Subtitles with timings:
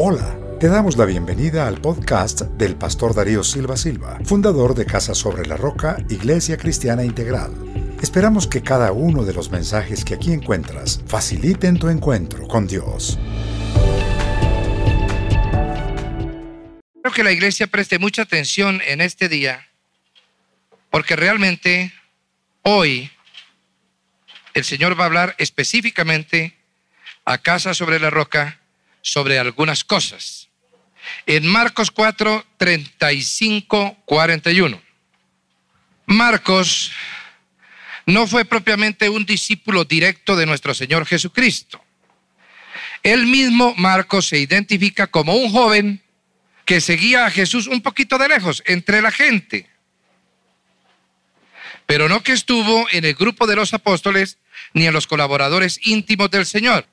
[0.00, 5.12] Hola, te damos la bienvenida al podcast del pastor Darío Silva Silva, fundador de Casa
[5.12, 7.52] sobre la Roca, Iglesia Cristiana Integral.
[8.00, 13.18] Esperamos que cada uno de los mensajes que aquí encuentras faciliten tu encuentro con Dios.
[16.92, 19.66] Quiero que la iglesia preste mucha atención en este día,
[20.90, 21.92] porque realmente
[22.62, 23.10] hoy
[24.54, 26.56] el Señor va a hablar específicamente
[27.24, 28.57] a Casa sobre la Roca
[29.08, 30.48] sobre algunas cosas.
[31.26, 34.82] En Marcos 4, 35, 41.
[36.06, 36.92] Marcos
[38.06, 41.82] no fue propiamente un discípulo directo de nuestro Señor Jesucristo.
[43.02, 46.02] Él mismo, Marcos, se identifica como un joven
[46.64, 49.70] que seguía a Jesús un poquito de lejos, entre la gente.
[51.86, 54.38] Pero no que estuvo en el grupo de los apóstoles
[54.74, 56.86] ni en los colaboradores íntimos del Señor.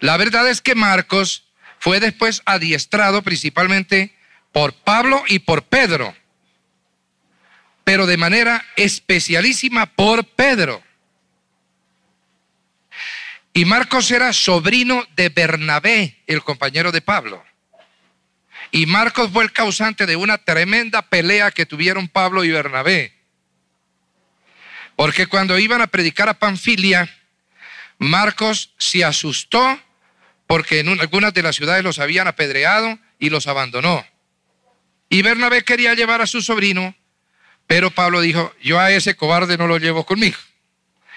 [0.00, 1.44] La verdad es que Marcos
[1.78, 4.14] fue después adiestrado principalmente
[4.52, 6.14] por Pablo y por Pedro,
[7.84, 10.82] pero de manera especialísima por Pedro.
[13.52, 17.42] Y Marcos era sobrino de Bernabé, el compañero de Pablo.
[18.70, 23.14] Y Marcos fue el causante de una tremenda pelea que tuvieron Pablo y Bernabé.
[24.96, 27.08] Porque cuando iban a predicar a Panfilia,
[27.98, 29.80] Marcos se asustó
[30.46, 34.06] porque en algunas de las ciudades los habían apedreado y los abandonó.
[35.08, 36.94] Y Bernabé quería llevar a su sobrino,
[37.66, 40.36] pero Pablo dijo, yo a ese cobarde no lo llevo conmigo.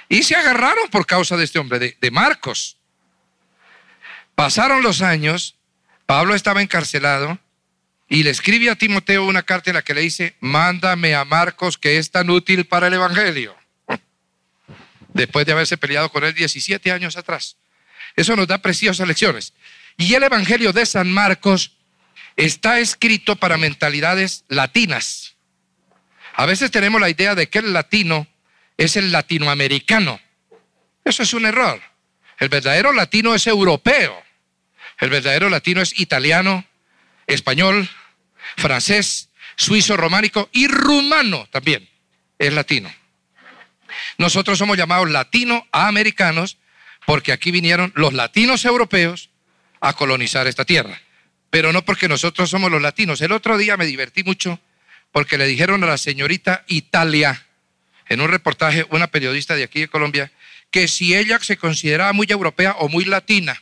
[0.08, 2.78] Y se agarraron por causa de este hombre, de, Marcos.
[4.34, 5.56] Pasaron los años,
[6.06, 7.38] Pablo estaba encarcelado
[8.08, 11.78] y le escribe a Timoteo una carta en la que le dice, mándame a Marcos
[11.78, 13.56] que es tan útil para el Evangelio.
[15.10, 17.58] Después de haberse peleado con él 17 años atrás.
[18.16, 19.54] Eso nos da preciosas lecciones.
[19.98, 21.74] Y el Evangelio de San Marcos
[22.36, 25.36] está escrito para mentalidades latinas.
[26.34, 28.28] A veces tenemos la idea de que el latino
[28.78, 30.22] es el latinoamericano.
[31.04, 31.82] Eso es un error.
[32.38, 34.24] El verdadero latino es europeo.
[35.00, 36.66] El verdadero latino es italiano,
[37.28, 37.90] español,
[38.58, 41.90] francés, suizo, románico y rumano también.
[42.38, 42.90] Es latino.
[44.18, 46.58] Nosotros somos llamados latinoamericanos
[47.10, 49.32] porque aquí vinieron los latinos europeos
[49.82, 51.02] a colonizar esta tierra,
[51.50, 53.20] pero no porque nosotros somos los latinos.
[53.22, 54.60] El otro día me divertí mucho
[55.12, 57.48] porque le dijeron a la señorita Italia,
[58.10, 60.32] en un reportaje, una periodista de aquí de Colombia,
[60.70, 63.60] que si ella se consideraba muy europea o muy latina,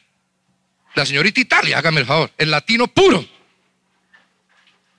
[0.94, 3.26] la señorita Italia, hágame el favor, el latino puro,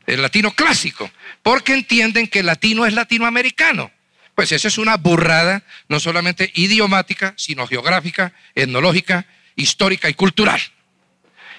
[0.07, 1.11] el latino clásico,
[1.43, 3.91] porque entienden que el latino es latinoamericano.
[4.39, 9.27] Pues eso es una burrada, no solamente idiomática, sino geográfica, etnológica,
[9.57, 10.61] histórica y cultural.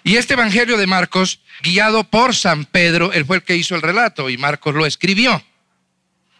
[0.05, 3.81] Y este Evangelio de Marcos, guiado por San Pedro, él fue el que hizo el
[3.81, 5.43] relato y Marcos lo escribió.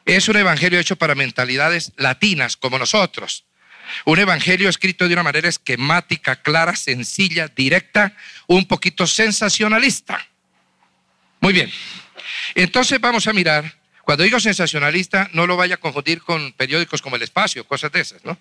[0.05, 3.43] Es un Evangelio hecho para mentalidades latinas como nosotros.
[4.05, 8.15] Un Evangelio escrito de una manera esquemática, clara, sencilla, directa,
[8.47, 10.25] un poquito sensacionalista.
[11.41, 11.69] Muy bien.
[12.55, 13.78] Entonces vamos a mirar
[14.09, 17.99] cuando digo sensacionalista, no lo vaya a confundir con periódicos como El Espacio, cosas de
[17.99, 18.39] esas, ¿no?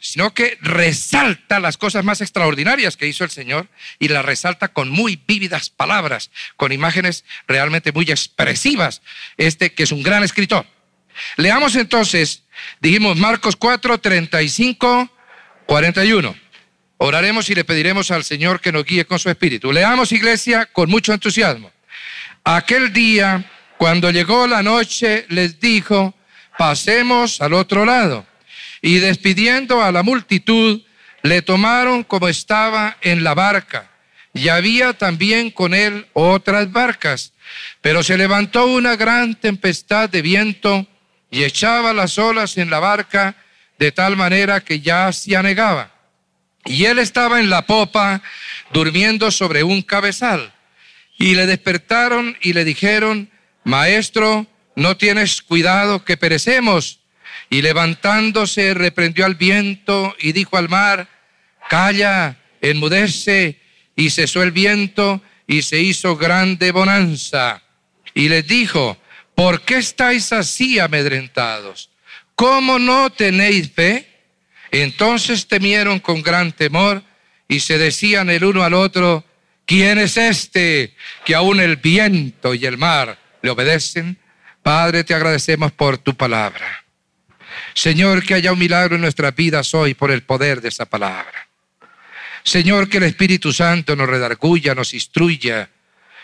[0.00, 3.68] Sino que resalta las cosas más extraordinarias que hizo el Señor
[3.98, 9.02] y las resalta con muy vívidas palabras, con imágenes realmente muy expresivas,
[9.36, 10.64] este que es un gran escritor.
[11.36, 12.44] Leamos entonces,
[12.80, 15.14] dijimos Marcos 4, 35,
[15.66, 16.34] 41.
[16.96, 19.70] Oraremos y le pediremos al Señor que nos guíe con su espíritu.
[19.70, 21.70] Leamos, iglesia, con mucho entusiasmo.
[22.42, 23.50] Aquel día
[23.82, 26.14] cuando llegó la noche, les dijo,
[26.56, 28.24] pasemos al otro lado.
[28.80, 30.82] Y despidiendo a la multitud,
[31.24, 33.90] le tomaron como estaba en la barca.
[34.34, 37.32] Y había también con él otras barcas.
[37.80, 40.86] Pero se levantó una gran tempestad de viento
[41.28, 43.34] y echaba las olas en la barca
[43.80, 45.90] de tal manera que ya se anegaba.
[46.66, 48.22] Y él estaba en la popa
[48.72, 50.52] durmiendo sobre un cabezal.
[51.18, 53.28] Y le despertaron y le dijeron,
[53.64, 57.00] Maestro, no tienes cuidado que perecemos.
[57.50, 61.08] Y levantándose reprendió al viento y dijo al mar,
[61.68, 63.60] calla, enmudece.
[63.94, 67.62] Y cesó el viento y se hizo grande bonanza.
[68.14, 68.96] Y les dijo,
[69.34, 71.90] ¿por qué estáis así amedrentados?
[72.34, 74.08] ¿Cómo no tenéis fe?
[74.70, 77.02] Entonces temieron con gran temor
[77.48, 79.24] y se decían el uno al otro,
[79.66, 80.94] ¿quién es este
[81.26, 84.16] que aún el viento y el mar le obedecen.
[84.62, 86.84] Padre, te agradecemos por tu palabra.
[87.74, 91.48] Señor, que haya un milagro en nuestras vidas hoy por el poder de esa palabra.
[92.44, 95.68] Señor, que el Espíritu Santo nos redarguya, nos instruya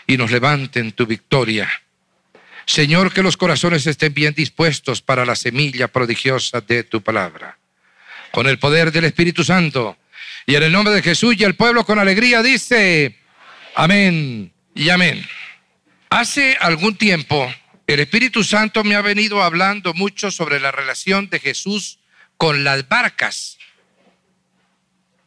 [0.05, 1.69] y nos levante en tu victoria.
[2.65, 7.57] Señor, que los corazones estén bien dispuestos para la semilla prodigiosa de tu palabra.
[8.31, 9.97] Con el poder del Espíritu Santo
[10.45, 13.17] y en el nombre de Jesús y el pueblo con alegría dice,
[13.75, 15.25] amén y amén.
[16.09, 17.53] Hace algún tiempo
[17.85, 21.99] el Espíritu Santo me ha venido hablando mucho sobre la relación de Jesús
[22.37, 23.57] con las barcas.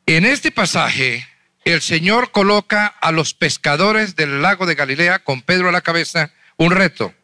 [0.07, 1.27] En este pasaje,
[1.65, 6.33] el Señor coloca a los pescadores del lago de Galilea con Pedro a la cabeza
[6.57, 7.15] un reto.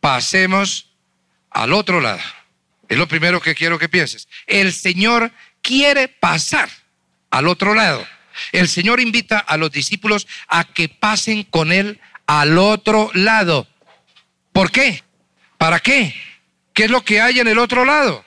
[0.00, 0.90] Pasemos
[1.50, 2.22] al otro lado.
[2.88, 4.28] Es lo primero que quiero que pienses.
[4.46, 5.30] El Señor
[5.60, 6.70] quiere pasar
[7.30, 8.06] al otro lado.
[8.52, 13.66] El Señor invita a los discípulos a que pasen con Él al otro lado.
[14.52, 15.02] ¿Por qué?
[15.58, 16.14] ¿Para qué?
[16.72, 18.24] ¿Qué es lo que hay en el otro lado?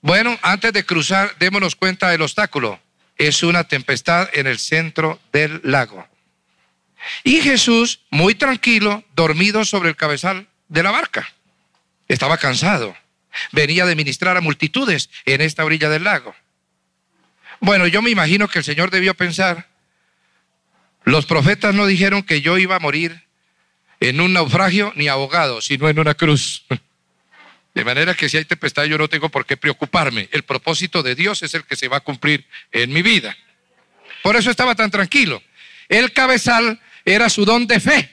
[0.00, 2.80] Bueno, antes de cruzar, démonos cuenta del obstáculo
[3.16, 6.06] es una tempestad en el centro del lago.
[7.22, 11.32] Y Jesús, muy tranquilo, dormido sobre el cabezal de la barca.
[12.08, 12.96] Estaba cansado.
[13.52, 16.34] Venía de ministrar a multitudes en esta orilla del lago.
[17.60, 19.68] Bueno, yo me imagino que el Señor debió pensar,
[21.04, 23.23] los profetas no dijeron que yo iba a morir
[24.00, 26.64] en un naufragio ni ahogado, sino en una cruz.
[27.74, 30.28] De manera que si hay tempestad yo no tengo por qué preocuparme.
[30.30, 33.36] El propósito de Dios es el que se va a cumplir en mi vida.
[34.22, 35.42] Por eso estaba tan tranquilo.
[35.88, 38.10] El cabezal era su don de fe,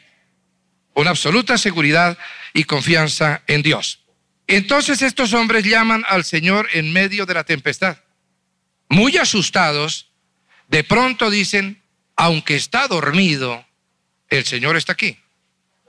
[0.94, 2.18] una absoluta seguridad
[2.54, 4.00] y confianza en Dios.
[4.48, 7.98] Entonces estos hombres llaman al Señor en medio de la tempestad.
[8.90, 10.12] Muy asustados,
[10.68, 11.82] de pronto dicen,
[12.18, 13.66] aunque está dormido,
[14.30, 15.21] el Señor está aquí.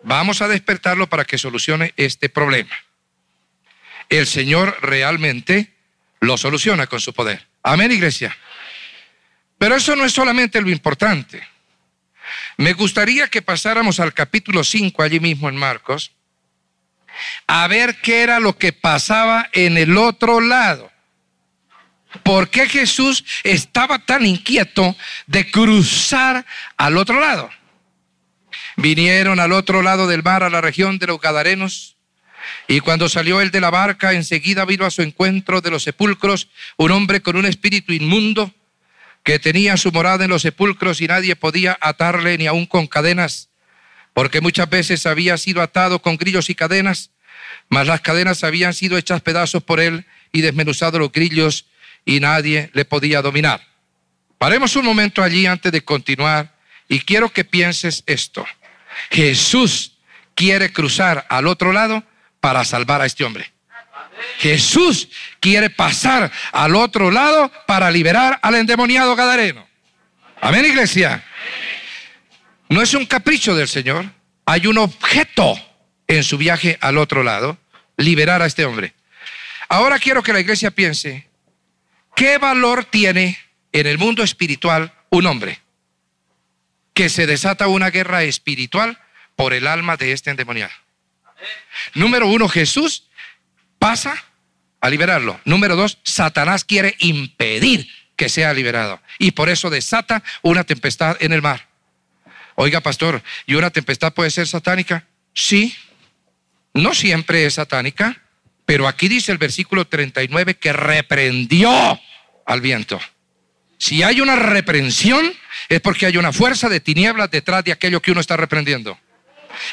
[0.05, 2.75] Vamos a despertarlo para que solucione este problema
[4.19, 5.73] el Señor realmente
[6.21, 7.47] lo soluciona con su poder.
[7.63, 8.37] Amén, iglesia.
[9.59, 11.43] Pero eso no es solamente lo importante.
[12.59, 16.13] Me gustaría que pasáramos al capítulo 5 allí mismo en Marcos,
[17.47, 20.91] a ver qué era lo que pasaba en el otro lado.
[22.23, 24.95] ¿Por qué Jesús estaba tan inquieto
[25.27, 26.45] de cruzar
[26.77, 27.51] al otro lado?
[28.77, 31.97] Vinieron al otro lado del mar, a la región de los Gadarenos,
[32.69, 36.49] y cuando salió él de la barca, enseguida vino a su encuentro de los sepulcros
[36.77, 38.53] un hombre con un espíritu inmundo
[39.23, 43.51] que tenía su morada en los sepulcros y nadie podía atarle ni aun con cadenas,
[44.15, 47.11] porque muchas veces había sido atado con grillos y cadenas,
[47.69, 51.67] mas las cadenas habían sido hechas pedazos por él y desmenuzados los grillos
[52.05, 53.61] y nadie le podía dominar.
[54.39, 56.57] Paremos un momento allí antes de continuar
[56.89, 58.45] y quiero que pienses esto.
[59.11, 59.99] Jesús
[60.35, 62.05] quiere cruzar al otro lado
[62.41, 63.53] para salvar a este hombre.
[64.39, 65.09] Jesús
[65.41, 69.67] quiere pasar al otro lado para liberar al endemoniado Gadareno.
[70.41, 71.25] Amén, iglesia.
[72.69, 74.07] No es un capricho del Señor.
[74.45, 75.57] Hay un objeto
[76.09, 77.59] en su viaje al otro lado,
[77.97, 78.95] liberar a este hombre.
[79.69, 81.29] Ahora quiero que la iglesia piense,
[82.15, 83.39] ¿qué valor tiene
[83.73, 85.62] en el mundo espiritual un hombre?
[86.95, 88.99] Que se desata una guerra espiritual
[89.37, 90.73] por el alma de este endemoniado.
[91.95, 93.09] Número uno, Jesús
[93.79, 94.15] pasa
[94.81, 95.41] a liberarlo.
[95.45, 99.01] Número dos, Satanás quiere impedir que sea liberado.
[99.19, 101.69] Y por eso desata una tempestad en el mar.
[102.55, 105.07] Oiga, pastor, ¿y una tempestad puede ser satánica?
[105.33, 105.75] Sí,
[106.75, 108.23] no siempre es satánica,
[108.67, 112.01] pero aquí dice el versículo 39 que reprendió
[112.47, 113.01] al viento.
[113.83, 115.35] Si hay una reprensión,
[115.69, 118.97] es porque hay una fuerza de tinieblas detrás de aquello que uno está reprendiendo.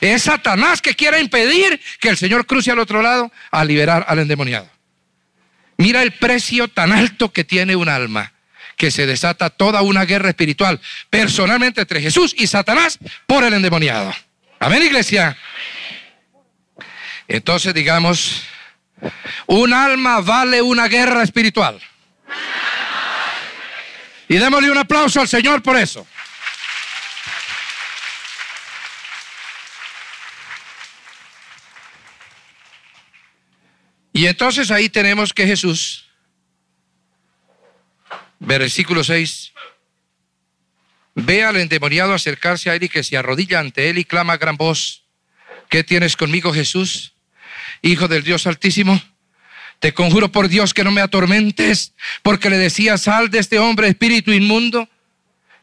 [0.02, 4.18] Es Satanás que quiere impedir que el Señor cruce al otro lado a liberar al
[4.18, 4.68] endemoniado.
[5.78, 8.34] Mira el precio tan alto que tiene un alma,
[8.78, 12.98] que se desata toda una guerra espiritual, personalmente entre Jesús y Satanás
[13.28, 14.12] por el endemoniado.
[14.60, 15.38] Amén, iglesia.
[17.28, 18.42] Entonces digamos,
[19.46, 21.80] un alma vale una guerra espiritual.
[24.30, 26.08] Y démosle un aplauso al Señor por eso.
[34.14, 36.10] Y entonces ahí tenemos que Jesús,
[38.38, 39.54] versículo 6,
[41.16, 44.38] ve al endemoniado acercarse a él y que se arrodilla ante él y clama a
[44.38, 45.06] gran voz,
[45.70, 47.14] ¿qué tienes conmigo Jesús,
[47.82, 49.02] Hijo del Dios Altísimo?
[49.80, 53.88] Te conjuro por Dios que no me atormentes, porque le decía, sal de este hombre,
[53.88, 54.90] espíritu inmundo.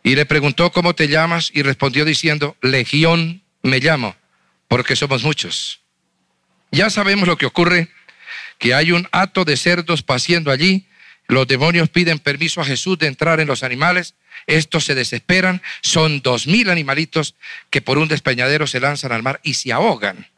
[0.02, 1.50] Y le preguntó, ¿cómo te llamas?
[1.52, 4.16] Y respondió diciendo, Legión me llamo,
[4.68, 5.80] porque somos muchos.
[6.70, 7.90] Ya sabemos lo que ocurre
[8.58, 10.86] que hay un hato de cerdos paciendo allí
[11.28, 14.14] Los demonios piden permiso a Jesús de entrar en los animales.
[14.46, 15.60] Estos se desesperan.
[15.82, 17.34] Son dos mil animalitos
[17.68, 20.28] que por un despeñadero se lanzan al mar y se ahogan.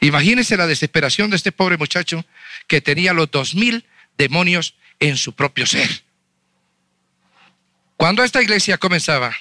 [0.00, 2.24] Imagínense la desesperación de este pobre muchacho
[2.66, 3.86] que tenía los dos mil
[4.18, 6.02] demonios en su propio ser.
[7.96, 9.34] Cuando esta iglesia comenzaba,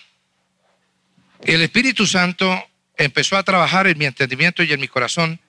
[1.43, 2.67] el Espíritu Santo
[2.97, 5.39] empezó a trabajar en mi entendimiento y en mi corazón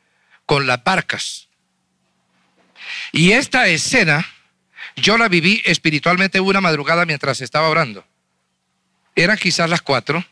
[0.45, 1.49] con las barcas.
[3.13, 4.27] Y esta escena
[4.97, 8.07] yo la viví espiritualmente una madrugada mientras estaba orando.
[9.15, 10.25] Eran quizás las cuatro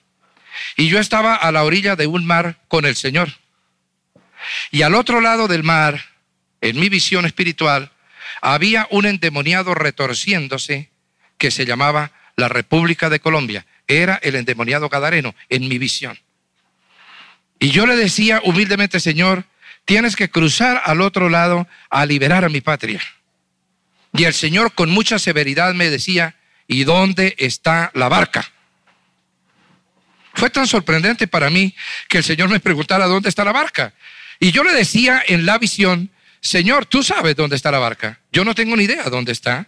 [0.77, 3.33] y yo estaba a la orilla de un mar con el Señor.
[4.71, 6.14] Y al otro lado del mar,
[6.65, 7.93] en mi visión espiritual,
[8.41, 10.89] había un endemoniado retorciéndose
[11.37, 13.67] que se llamaba la República de Colombia.
[13.87, 16.19] Era el endemoniado Gadareno en mi visión.
[17.61, 19.45] Y yo le decía humildemente, Señor,
[19.85, 23.03] tienes que cruzar al otro lado a liberar a mi patria.
[24.15, 28.51] Y el Señor con mucha severidad me decía, ¿y dónde está la barca?
[30.33, 31.75] Fue tan sorprendente para mí
[32.09, 33.93] que el Señor me preguntara dónde está la barca.
[34.41, 36.11] Y yo le decía en la visión,
[36.45, 38.21] Señor, tú sabes dónde está la barca.
[38.31, 39.67] Yo no tengo ni idea dónde está.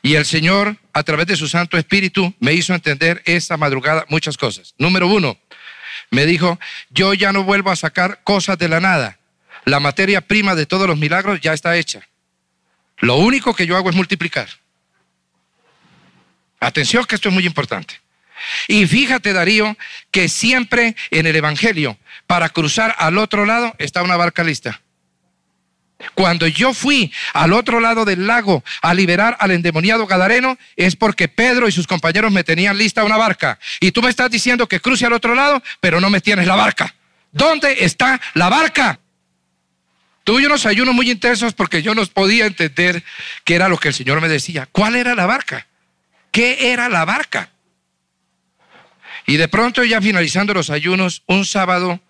[0.00, 4.36] Y el Señor, a través de su Santo Espíritu, me hizo entender esa madrugada muchas
[4.36, 4.74] cosas.
[4.78, 5.40] Número uno,
[6.12, 6.60] me dijo,
[6.90, 9.18] yo ya no vuelvo a sacar cosas de la nada.
[9.64, 12.06] La materia prima de todos los milagros ya está hecha.
[12.98, 14.48] Lo único que yo hago es multiplicar.
[16.60, 18.00] Atención que esto es muy importante.
[18.68, 19.76] Y fíjate, Darío,
[20.12, 21.98] que siempre en el Evangelio,
[22.28, 24.80] para cruzar al otro lado, está una barca lista.
[26.14, 31.28] Cuando yo fui al otro lado del lago a liberar al endemoniado Gadareno, es porque
[31.28, 33.58] Pedro y sus compañeros me tenían lista una barca.
[33.80, 36.56] Y tú me estás diciendo que cruce al otro lado, pero no me tienes la
[36.56, 36.94] barca.
[37.30, 38.98] ¿Dónde está la barca?
[40.24, 43.02] Tuve unos ayunos muy intensos porque yo no podía entender
[43.44, 44.68] qué era lo que el Señor me decía.
[44.70, 45.66] ¿Cuál era la barca?
[46.30, 47.50] ¿Qué era la barca?
[49.26, 52.00] Y de pronto ya finalizando los ayunos, un sábado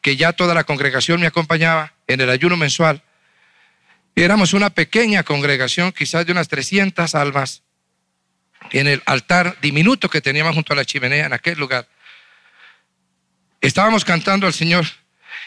[0.00, 3.02] que ya toda la congregación me acompañaba en el ayuno mensual,
[4.22, 7.62] éramos una pequeña congregación, quizás de unas 300 almas,
[8.70, 11.88] en el altar diminuto que teníamos junto a la chimenea en aquel lugar.
[13.60, 14.86] Estábamos cantando al Señor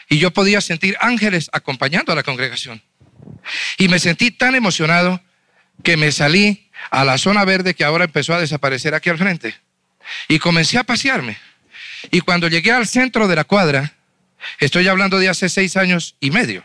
[0.08, 2.82] y yo podía sentir ángeles acompañando a la congregación.
[3.76, 5.22] Y me sentí tan emocionado
[5.82, 9.54] que me salí a la zona verde que ahora empezó a desaparecer aquí al frente.
[10.28, 11.36] Y comencé a pasearme.
[12.10, 13.94] Y cuando llegué al centro de la cuadra,
[14.60, 16.64] estoy hablando de hace seis años y medio,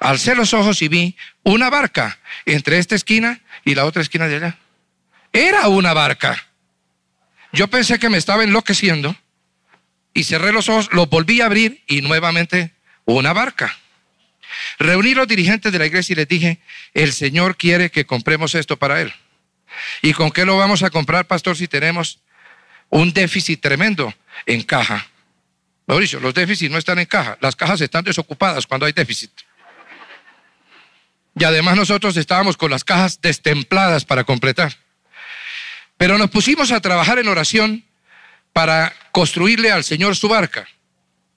[0.00, 4.36] alcé los ojos y vi una barca entre esta esquina y la otra esquina de
[4.36, 4.58] allá.
[5.32, 6.46] Era una barca.
[7.52, 9.16] Yo pensé que me estaba enloqueciendo
[10.14, 12.74] y cerré los ojos, los volví a abrir y nuevamente
[13.04, 13.76] una barca.
[14.78, 16.58] Reuní los dirigentes de la iglesia y les dije,
[16.94, 19.12] el Señor quiere que compremos esto para Él.
[20.02, 22.20] ¿Y con qué lo vamos a comprar, pastor, si tenemos
[22.88, 24.14] un déficit tremendo
[24.46, 25.06] en caja?
[25.86, 29.30] Mauricio, los déficits no están en caja, las cajas están desocupadas cuando hay déficit.
[31.38, 34.76] Y además nosotros estábamos con las cajas destempladas para completar.
[35.96, 37.84] Pero nos pusimos a trabajar en oración
[38.52, 40.66] para construirle al Señor su barca.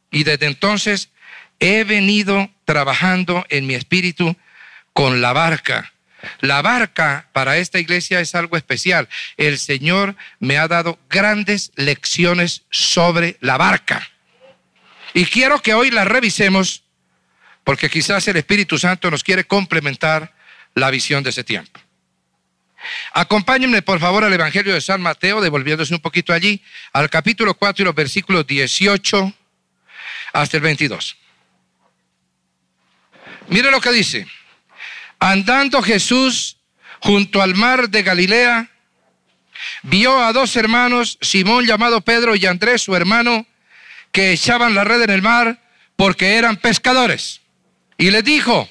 [0.10, 1.10] Y desde entonces
[1.60, 4.36] he venido trabajando en mi espíritu
[4.94, 5.94] con la barca.
[6.40, 9.08] La barca para esta iglesia es algo especial.
[9.38, 14.08] El Señor me ha dado grandes lecciones sobre la barca.
[15.14, 16.81] Y quiero que hoy la revisemos
[17.64, 20.34] porque quizás el Espíritu Santo nos quiere complementar
[20.74, 21.80] la visión de ese tiempo.
[23.14, 26.62] Acompáñenme por favor al Evangelio de San Mateo, devolviéndose un poquito allí,
[26.94, 29.34] al capítulo 4 y los versículos 18
[30.34, 31.18] hasta el 22.
[33.48, 34.28] Mire lo que dice.
[35.20, 36.58] Andando Jesús
[37.02, 38.70] junto al mar de Galilea,
[39.84, 43.46] vio a dos hermanos, Simón llamado Pedro y Andrés su hermano,
[44.12, 45.62] que echaban la red en el mar
[45.96, 47.41] porque eran pescadores.
[48.02, 48.68] Y les dijo,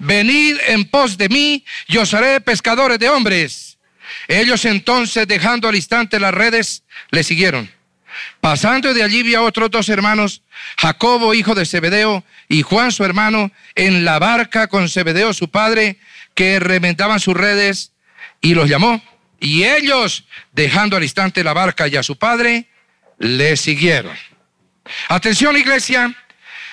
[0.00, 3.78] venid en pos de mí y os haré pescadores de hombres.
[4.26, 7.70] Ellos entonces, dejando al instante las redes, le siguieron.
[8.40, 10.42] Pasando de allí vi a otros dos hermanos,
[10.78, 15.98] Jacobo, hijo de Zebedeo, y Juan, su hermano, en la barca con Zebedeo, su padre,
[16.34, 17.92] que remendaban sus redes,
[18.40, 19.00] y los llamó.
[19.38, 22.66] Y ellos, dejando al instante la barca y a su padre,
[23.18, 24.16] le siguieron.
[25.08, 26.12] Atención, iglesia,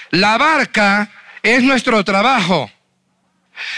[0.09, 1.11] la barca
[1.43, 2.71] es nuestro trabajo.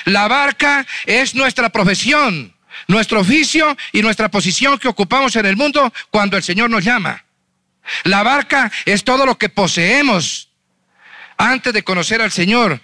[0.06, 2.54] La barca es nuestra profesión,
[2.88, 7.26] nuestro oficio y nuestra posición que ocupamos en el mundo cuando el Señor nos llama.
[8.04, 10.50] La barca es todo lo que poseemos
[11.38, 12.80] antes de conocer al Señor.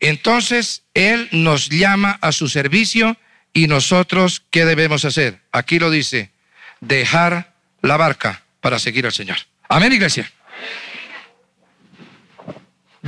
[0.00, 3.16] Entonces Él nos llama a su servicio
[3.52, 5.40] ¿Y nosotros qué debemos hacer?
[5.52, 6.30] Aquí lo dice,
[6.80, 9.38] dejar la barca para seguir al Señor.
[9.68, 10.30] Amén, iglesia.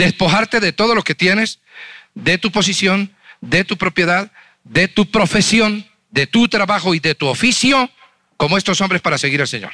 [0.00, 1.60] Despojarte de todo lo que tienes,
[2.14, 4.32] de tu posición, de tu propiedad,
[4.64, 7.90] de tu profesión, de tu trabajo y de tu oficio,
[8.36, 9.72] como estos hombres para seguir al Señor.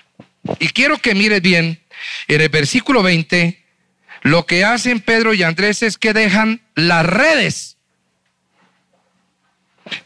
[0.58, 1.80] Y quiero que mires bien,
[2.28, 3.64] en el versículo 20,
[4.22, 7.75] lo que hacen Pedro y Andrés es que dejan las redes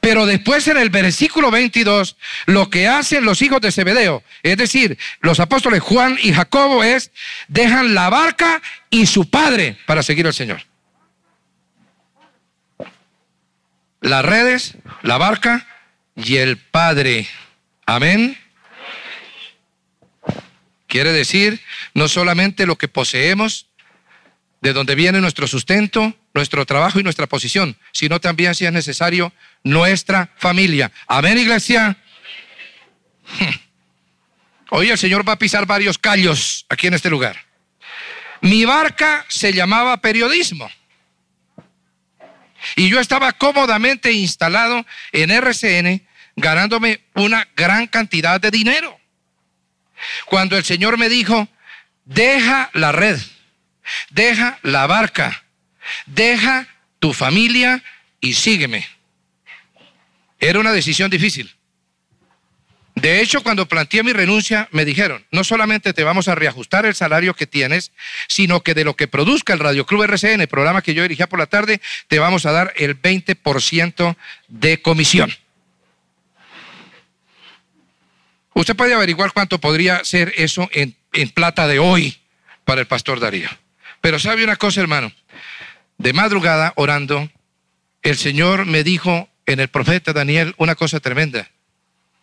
[0.01, 4.99] pero después en el versículo 22, lo que hacen los hijos de Zebedeo, es decir,
[5.21, 7.11] los apóstoles Juan y Jacobo es,
[7.49, 8.61] dejan la barca
[8.91, 10.63] y su padre para seguir al Señor.
[14.01, 15.67] Las redes, la barca
[16.17, 17.29] y el padre.
[17.87, 18.39] Amén.
[20.87, 21.61] Quiere decir,
[21.95, 23.67] no solamente lo que poseemos,
[24.61, 29.33] de donde viene nuestro sustento, nuestro trabajo y nuestra posición, sino también, si es necesario,
[29.63, 30.91] nuestra familia.
[31.07, 31.97] Amén, iglesia.
[34.71, 37.37] Hoy el Señor va a pisar varios callos aquí en este lugar.
[38.41, 40.71] Mi barca se llamaba periodismo.
[42.77, 48.99] Y yo estaba cómodamente instalado en RCN ganándome una gran cantidad de dinero.
[50.27, 51.49] Cuando el Señor me dijo,
[52.05, 53.21] deja la red,
[54.11, 55.45] deja la barca,
[56.07, 56.67] deja
[56.99, 57.83] tu familia
[58.21, 58.87] y sígueme.
[60.41, 61.55] Era una decisión difícil.
[63.01, 66.95] De hecho, cuando planteé mi renuncia, me dijeron, no solamente te vamos a reajustar el
[66.95, 67.93] salario que tienes,
[68.29, 71.29] sino que de lo que produzca el Radio Club RCN, el programa que yo dirigía
[71.29, 74.17] por la tarde, te vamos a dar el 20%
[74.49, 75.33] de comisión.
[78.53, 82.19] Usted puede averiguar cuánto podría ser eso en, en plata de hoy
[82.65, 83.49] para el pastor Darío.
[84.03, 85.11] Pero sabe una cosa, hermano,
[85.97, 87.31] de madrugada orando,
[88.03, 91.51] el Señor me dijo en el profeta Daniel una cosa tremenda.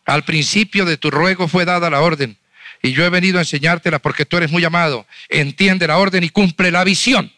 [0.05, 2.37] Al principio de tu ruego fue dada la orden
[2.81, 5.05] y yo he venido a enseñártela porque tú eres muy amado.
[5.29, 7.31] Entiende la orden y cumple la visión.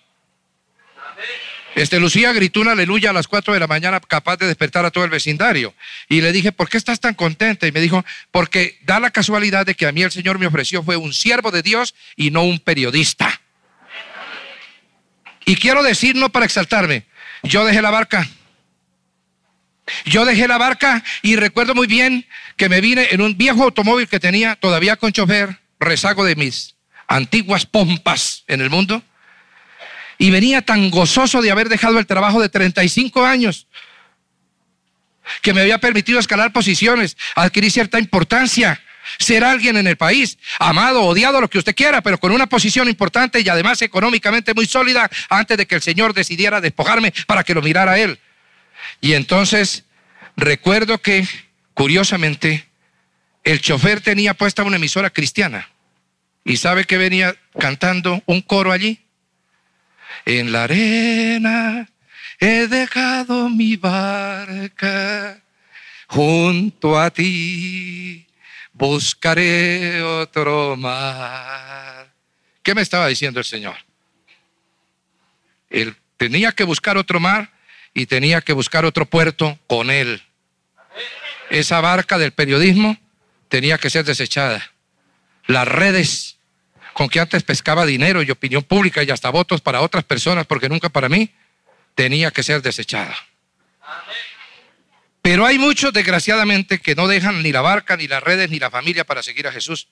[1.76, 4.92] Este Lucía gritó una aleluya a las 4 de la mañana capaz de despertar a
[4.92, 5.74] todo el vecindario.
[6.10, 7.68] Y le dije, ¿por qué estás tan contenta?
[7.68, 10.84] Y me dijo, porque da la casualidad de que a mí el Señor me ofreció
[10.84, 13.40] fue un siervo de Dios y no un periodista.
[15.46, 17.06] Y quiero decir, no para exaltarme,
[17.44, 18.28] yo dejé la barca.
[20.06, 22.26] Yo dejé la barca y recuerdo muy bien
[22.56, 26.76] que me vine en un viejo automóvil que tenía todavía con chofer, rezago de mis
[27.08, 29.02] antiguas pompas en el mundo.
[30.18, 33.68] Y venía tan gozoso de haber dejado el trabajo de 35 años
[35.42, 38.82] que me había permitido escalar posiciones, adquirir cierta importancia
[39.18, 42.88] ser alguien en el país, amado, odiado, lo que usted quiera, pero con una posición
[42.88, 47.54] importante y además económicamente muy sólida antes de que el Señor decidiera despojarme para que
[47.54, 48.20] lo mirara él.
[49.02, 49.86] Y entonces
[50.36, 51.28] recuerdo que,
[51.74, 52.68] curiosamente,
[53.44, 55.70] el chofer tenía puesta una emisora cristiana.
[56.46, 59.00] ¿Y sabe que venía cantando un coro allí?
[60.26, 61.90] En la arena
[62.40, 65.42] he dejado mi barca
[66.08, 68.26] junto a ti
[68.80, 72.12] buscaré otro mar.
[72.64, 73.76] ¿Qué me estaba diciendo el Señor?
[75.70, 77.52] Él tenía que buscar otro mar
[77.94, 80.24] y tenía que buscar otro puerto con él.
[81.50, 82.98] Esa barca del periodismo
[83.48, 84.72] tenía que ser desechada.
[85.48, 86.38] Las redes
[86.94, 90.68] con que antes pescaba dinero y opinión pública y hasta votos para otras personas, porque
[90.68, 91.34] nunca para mí,
[91.96, 93.16] tenía que ser desechada.
[95.22, 98.70] Pero hay muchos, desgraciadamente, que no dejan ni la barca, ni las redes, ni la
[98.70, 99.88] familia para seguir a Jesús,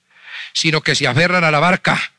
[0.52, 2.12] sino que se aferran a la barca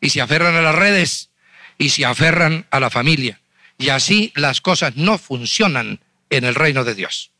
[0.00, 1.30] y se aferran a las redes
[1.76, 3.40] y se aferran a la familia.
[3.80, 7.32] Y así las cosas no funcionan en el reino de Dios.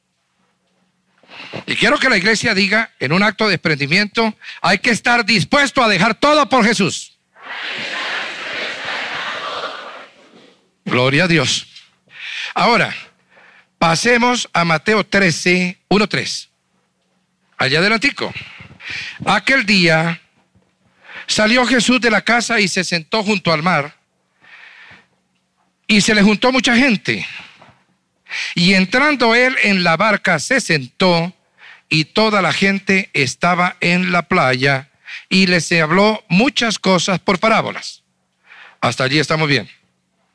[1.66, 5.85] Y quiero que la iglesia diga, en un acto de desprendimiento, hay que estar dispuesto
[5.85, 7.16] a dejar todo por Jesús.
[10.85, 11.68] Gloria a Dios.
[12.55, 12.92] Ahora,
[13.81, 16.50] Pasemos a Mateo 13, 1, 3.
[17.57, 18.31] Allá adelantico.
[19.24, 20.20] Aquel día
[21.26, 23.96] salió Jesús de la casa y se sentó junto al mar.
[25.90, 27.26] Y se le juntó mucha gente.
[28.55, 31.35] Y entrando él en la barca se sentó
[31.88, 34.88] y toda la gente estaba en la playa
[35.29, 38.05] y les habló muchas cosas por parábolas.
[38.81, 39.68] Hasta allí estamos bien.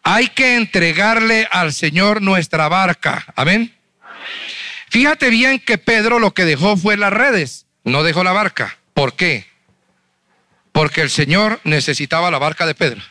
[0.04, 3.26] Hay que entregarle al Señor nuestra barca.
[3.38, 3.74] Amén.
[4.90, 8.78] Fíjate bien que Pedro lo que dejó fue las redes, no dejó la barca.
[8.94, 9.48] ¿Por qué?
[10.74, 13.02] Porque el Señor necesitaba la barca de Pedro.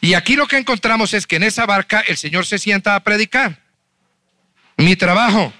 [0.00, 3.00] Y aquí lo que encontramos es que en esa barca el Señor se sienta a
[3.00, 3.58] predicar.
[4.76, 5.52] Mi trabajo,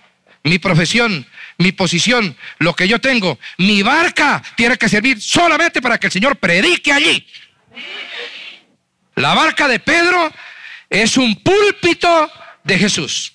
[0.42, 1.27] mi profesión,
[1.59, 6.12] mi posición, lo que yo tengo, mi barca tiene que servir solamente para que el
[6.12, 7.27] Señor predique allí.
[9.14, 10.33] La barca de Pedro
[10.88, 12.31] es un púlpito
[12.64, 13.35] de Jesús.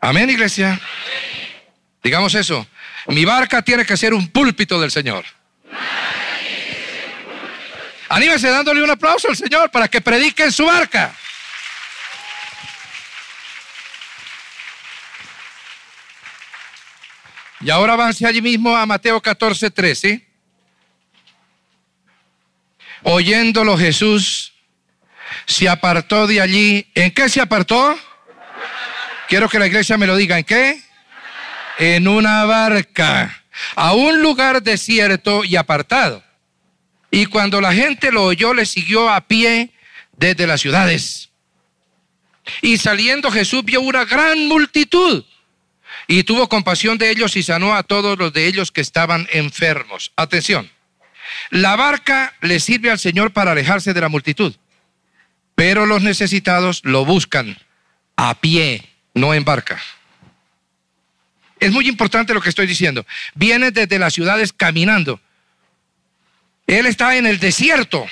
[0.00, 0.80] Amén, iglesia.
[2.02, 2.66] Digamos eso.
[3.06, 5.24] Mi barca tiene que ser un púlpito del Señor.
[8.08, 11.14] Anímese dándole un aplauso al Señor para que predique en su barca.
[17.60, 20.26] Y ahora avance allí mismo a Mateo 14, 13.
[23.02, 24.54] Oyéndolo Jesús
[25.46, 26.90] se apartó de allí.
[26.94, 27.98] ¿En qué se apartó?
[29.28, 30.38] Quiero que la iglesia me lo diga.
[30.38, 30.82] ¿En qué?
[31.78, 33.44] En una barca.
[33.74, 36.22] A un lugar desierto y apartado.
[37.10, 39.70] Y cuando la gente lo oyó, le siguió a pie
[40.16, 41.30] desde las ciudades.
[42.62, 45.24] Y saliendo Jesús vio una gran multitud
[46.06, 50.12] y tuvo compasión de ellos y sanó a todos los de ellos que estaban enfermos.
[50.16, 50.70] Atención,
[51.50, 54.54] la barca le sirve al Señor para alejarse de la multitud,
[55.54, 57.58] pero los necesitados lo buscan
[58.16, 59.80] a pie, no en barca.
[61.60, 63.04] Es muy importante lo que estoy diciendo.
[63.34, 65.20] Viene desde las ciudades caminando.
[66.68, 68.06] Él está en el desierto,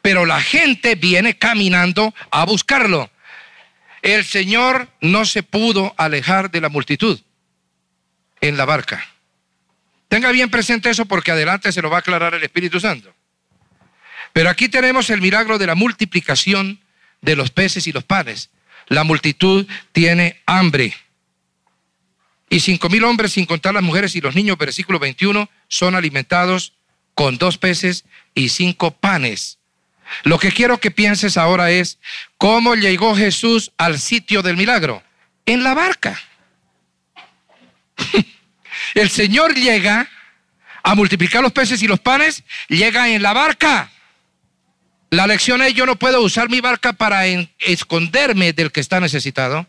[0.00, 3.10] pero la gente viene caminando a buscarlo
[4.06, 7.20] el Señor no se pudo alejar de la multitud
[8.40, 9.04] en la barca.
[10.08, 13.12] Tenga bien presente eso porque adelante se lo va a aclarar el Espíritu Santo.
[14.32, 16.78] Pero aquí tenemos el milagro de la multiplicación
[17.20, 18.50] de los peces y los panes.
[18.86, 20.94] La multitud tiene hambre.
[22.48, 26.74] Y cinco mil hombres, sin contar las mujeres y los niños, versículo 21, son alimentados
[27.16, 29.58] con dos peces y cinco panes.
[30.22, 31.98] Lo que quiero que pienses ahora es
[32.38, 35.02] cómo llegó Jesús al sitio del milagro.
[35.46, 36.20] En la barca.
[38.94, 40.08] El Señor llega
[40.82, 43.90] a multiplicar los peces y los panes, llega en la barca.
[45.10, 49.66] La lección es, yo no puedo usar mi barca para esconderme del que está necesitado,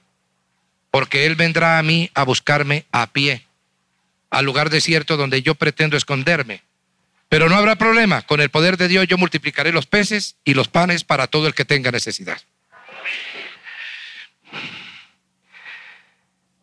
[0.91, 3.45] porque Él vendrá a mí a buscarme a pie,
[4.29, 6.66] al lugar desierto donde yo pretendo esconderme.
[7.30, 8.22] Pero no habrá problema.
[8.22, 11.54] Con el poder de Dios yo multiplicaré los peces y los panes para todo el
[11.54, 12.42] que tenga necesidad.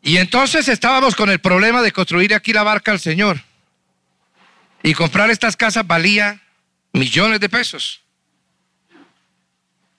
[0.03, 3.40] Y entonces estábamos con el problema de construir aquí la barca al Señor.
[4.83, 6.42] Y comprar estas casas valía
[6.92, 8.03] millones de pesos.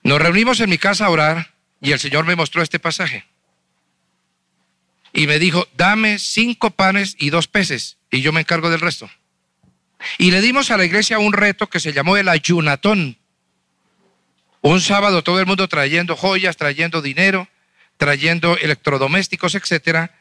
[0.04, 3.25] Nos reunimos en mi casa a orar y el Señor me mostró este pasaje.
[5.12, 9.10] Y me dijo, dame cinco panes y dos peces y yo me encargo del resto.
[10.17, 13.17] Y le dimos a la iglesia un reto que se llamó el ayunatón.
[14.61, 17.47] Un sábado todo el mundo trayendo joyas, trayendo dinero,
[17.97, 20.11] trayendo electrodomésticos, etcétera,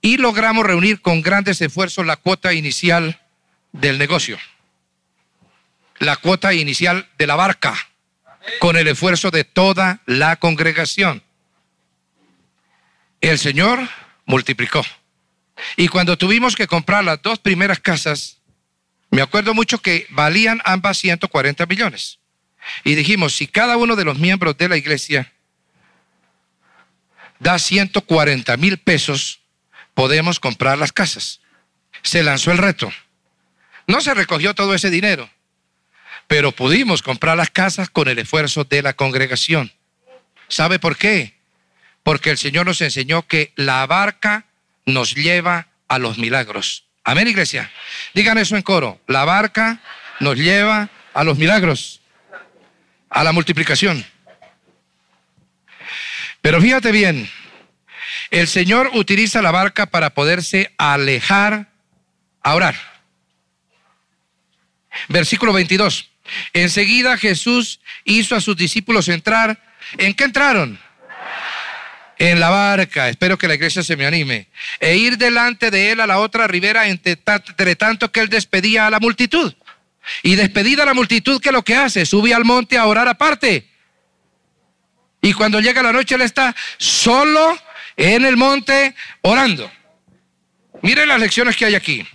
[0.00, 3.20] y logramos reunir con grandes esfuerzos la cuota inicial
[3.72, 4.38] del negocio.
[5.98, 7.74] La cuota inicial de la barca,
[8.58, 11.22] con el esfuerzo de toda la congregación.
[13.20, 13.88] El Señor
[14.26, 14.84] multiplicó.
[15.76, 18.41] Y cuando tuvimos que comprar las dos primeras casas,
[19.12, 22.18] me acuerdo mucho que valían ambas 140 millones.
[22.82, 25.30] Y dijimos, si cada uno de los miembros de la iglesia
[27.38, 29.40] da 140 mil pesos,
[29.92, 31.42] podemos comprar las casas.
[32.02, 32.90] Se lanzó el reto.
[33.86, 35.28] No se recogió todo ese dinero,
[36.26, 39.72] pero pudimos comprar las casas con el esfuerzo de la congregación.
[40.48, 41.34] ¿Sabe por qué?
[42.02, 44.46] Porque el Señor nos enseñó que la barca
[44.86, 46.86] nos lleva a los milagros.
[47.04, 47.70] Amén, iglesia.
[48.14, 49.00] Digan eso en coro.
[49.06, 49.80] La barca
[50.20, 52.00] nos lleva a los milagros,
[53.10, 54.04] a la multiplicación.
[56.40, 57.30] Pero fíjate bien,
[58.30, 61.68] el Señor utiliza la barca para poderse alejar
[62.42, 62.74] a orar.
[65.08, 66.10] Versículo 22.
[66.52, 69.60] Enseguida Jesús hizo a sus discípulos entrar.
[69.98, 70.78] ¿En qué entraron?
[72.30, 74.46] En la barca, espero que la iglesia se me anime,
[74.78, 78.90] e ir delante de él a la otra ribera entre, tanto que él despedía a
[78.90, 79.52] la multitud.
[80.22, 82.06] Y despedida la multitud, ¿qué es lo que hace?
[82.06, 83.66] Sube al monte a orar aparte.
[85.20, 87.58] Y cuando llega la noche, él está solo
[87.96, 89.68] en el monte orando.
[90.80, 92.06] Miren las lecciones que hay aquí.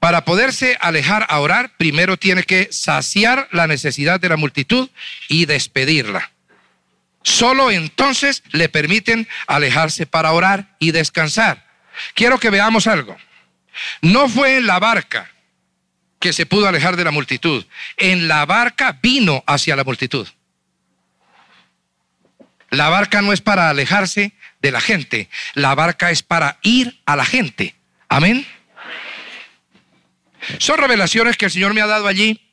[0.00, 4.90] Para poderse alejar a orar, primero tiene que saciar la necesidad de la multitud
[5.28, 6.30] y despedirla.
[7.26, 11.66] Solo entonces le permiten alejarse para orar y descansar.
[12.14, 13.16] Quiero que veamos algo.
[14.00, 15.28] No fue en la barca
[16.20, 17.66] que se pudo alejar de la multitud.
[17.96, 20.28] En la barca vino hacia la multitud.
[22.70, 25.28] La barca no es para alejarse de la gente.
[25.54, 27.74] La barca es para ir a la gente.
[28.08, 28.46] Amén.
[30.58, 32.45] Son revelaciones que el Señor me ha dado allí.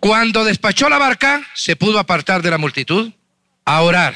[0.00, 3.12] Cuando despachó la barca, se pudo apartar de la multitud
[3.66, 4.14] a orar.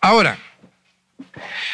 [0.00, 0.38] Ahora,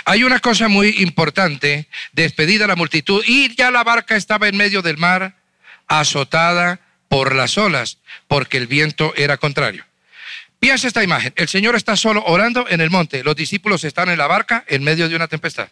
[0.06, 4.80] hay una cosa muy importante, despedida la multitud, y ya la barca estaba en medio
[4.80, 5.36] del mar,
[5.86, 9.84] azotada por las olas, porque el viento era contrario.
[10.58, 14.16] Piensa esta imagen, el Señor está solo orando en el monte, los discípulos están en
[14.16, 15.68] la barca en medio de una tempestad.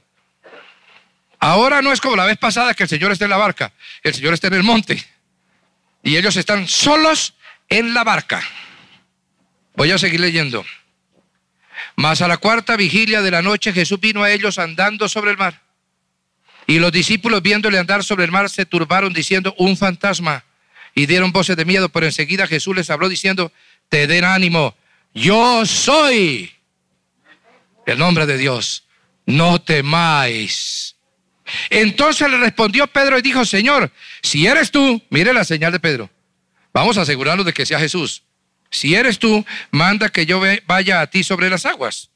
[1.38, 4.12] Ahora no es como la vez pasada que el Señor está en la barca, el
[4.12, 5.03] Señor está en el monte
[6.03, 7.35] y ellos están solos
[7.69, 8.43] en la barca.
[9.75, 10.65] Voy a seguir leyendo.
[11.97, 15.37] Mas a la cuarta vigilia de la noche Jesús vino a ellos andando sobre el
[15.37, 15.62] mar.
[16.67, 20.45] Y los discípulos viéndole andar sobre el mar se turbaron diciendo, un fantasma.
[20.95, 23.53] Y dieron voces de miedo, pero enseguida Jesús les habló diciendo,
[23.88, 24.77] te den ánimo,
[25.15, 26.53] yo soy
[27.87, 28.85] el nombre de Dios,
[29.27, 30.97] no temáis.
[31.71, 33.91] Entonces le respondió Pedro y dijo, Señor,
[34.23, 36.11] si eres tú, mire la señal de Pedro,
[36.73, 38.23] vamos a asegurarnos de que sea Jesús.
[38.71, 42.11] Si eres tú, manda que yo vaya a ti sobre las aguas.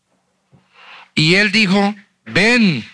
[1.15, 1.95] Y él dijo,
[2.25, 2.89] ven.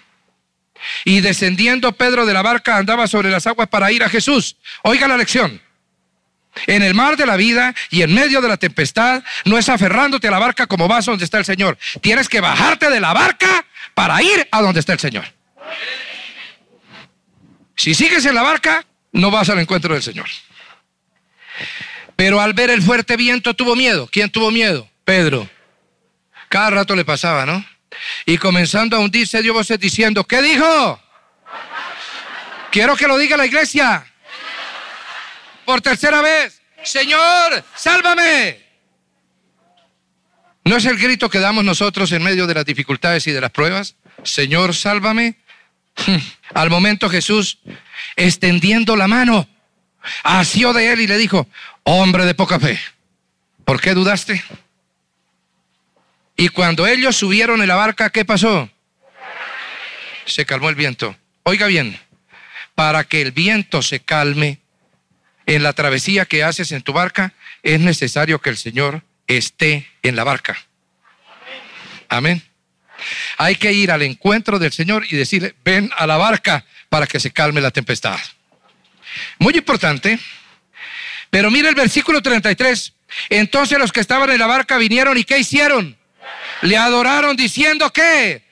[1.04, 4.56] Y descendiendo Pedro de la barca andaba sobre las aguas para ir a Jesús.
[4.82, 5.60] Oiga la lección.
[6.66, 10.28] En el mar de la vida y en medio de la tempestad, no es aferrándote
[10.28, 11.78] a la barca como vas donde está el Señor.
[12.00, 15.24] Tienes que bajarte de la barca para ir a donde está el Señor.
[17.76, 20.28] Si sigues en la barca, no vas al encuentro del Señor.
[22.16, 24.08] Pero al ver el fuerte viento tuvo miedo.
[24.10, 24.88] ¿Quién tuvo miedo?
[25.04, 25.48] Pedro.
[26.48, 27.64] Cada rato le pasaba, ¿no?
[28.26, 31.00] Y comenzando a hundirse dio voces diciendo, ¿qué dijo?
[32.70, 34.06] Quiero que lo diga la iglesia.
[35.64, 38.60] Por tercera vez, Señor, sálvame.
[40.64, 43.50] ¿No es el grito que damos nosotros en medio de las dificultades y de las
[43.50, 43.96] pruebas?
[44.22, 45.41] Señor, sálvame.
[46.54, 47.58] Al momento Jesús,
[48.16, 49.48] extendiendo la mano,
[50.22, 51.46] asió de él y le dijo,
[51.84, 52.78] hombre de poca fe,
[53.64, 54.42] ¿por qué dudaste?
[56.36, 58.70] Y cuando ellos subieron en la barca, ¿qué pasó?
[60.24, 61.16] Se calmó el viento.
[61.44, 61.98] Oiga bien,
[62.74, 64.60] para que el viento se calme
[65.46, 70.16] en la travesía que haces en tu barca, es necesario que el Señor esté en
[70.16, 70.56] la barca.
[72.08, 72.42] Amén.
[73.38, 77.20] Hay que ir al encuentro del Señor y decirle, ven a la barca para que
[77.20, 78.18] se calme la tempestad.
[79.38, 80.18] Muy importante.
[81.30, 82.92] Pero mira el versículo 33.
[83.30, 85.96] Entonces los que estaban en la barca vinieron y ¿qué hicieron?
[86.62, 88.42] Le adoraron diciendo que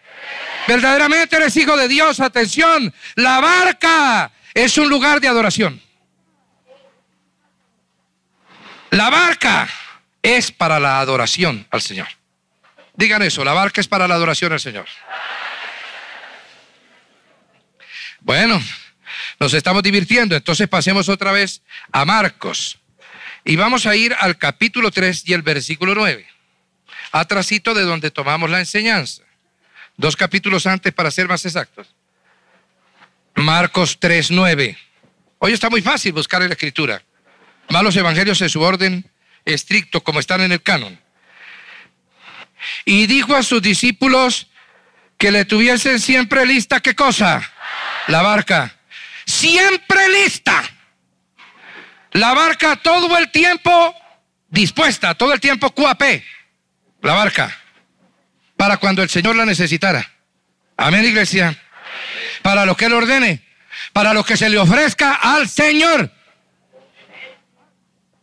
[0.67, 2.21] verdaderamente eres hijo de Dios.
[2.21, 5.81] Atención, la barca es un lugar de adoración.
[8.91, 9.69] La barca
[10.23, 12.09] es para la adoración al Señor.
[12.95, 14.87] Digan eso, la barca es para la adoración al Señor.
[18.21, 18.63] Bueno,
[19.39, 22.79] nos estamos divirtiendo, entonces pasemos otra vez a Marcos.
[23.45, 26.27] Y vamos a ir al capítulo 3 y el versículo 9.
[27.13, 29.23] Atrasito de donde tomamos la enseñanza.
[29.97, 31.95] Dos capítulos antes para ser más exactos.
[33.35, 34.79] Marcos 3, 9.
[35.39, 37.03] Hoy está muy fácil buscar en la escritura.
[37.71, 39.11] Malos evangelios en su orden
[39.45, 41.01] estricto como están en el canon.
[42.85, 44.49] Y dijo a sus discípulos
[45.19, 47.43] que le tuviesen siempre lista, ¿qué cosa?
[48.07, 48.75] La barca.
[49.27, 50.63] Siempre lista.
[52.13, 53.95] La barca todo el tiempo
[54.49, 56.03] dispuesta, todo el tiempo QAP.
[57.03, 57.57] La barca.
[58.57, 60.11] Para cuando el Señor la necesitara.
[60.77, 61.57] Amén, iglesia.
[62.43, 63.43] Para lo que Él ordene.
[63.93, 66.11] Para lo que se le ofrezca al Señor.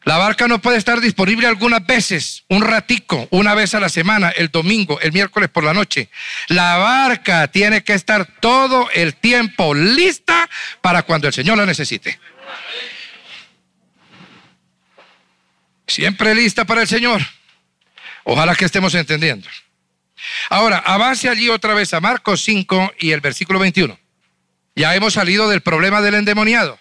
[0.07, 4.29] La barca no puede estar disponible algunas veces, un ratico, una vez a la semana,
[4.29, 6.09] el domingo, el miércoles por la noche.
[6.47, 12.21] La barca tiene que estar todo el tiempo lista para cuando el Señor la necesite.
[15.85, 17.21] Siempre lista para el Señor.
[18.23, 19.49] Ojalá que estemos entendiendo.
[20.49, 23.99] Ahora, avance allí otra vez a Marcos 5 y el versículo 21.
[24.73, 26.79] Ya hemos salido del problema del endemoniado.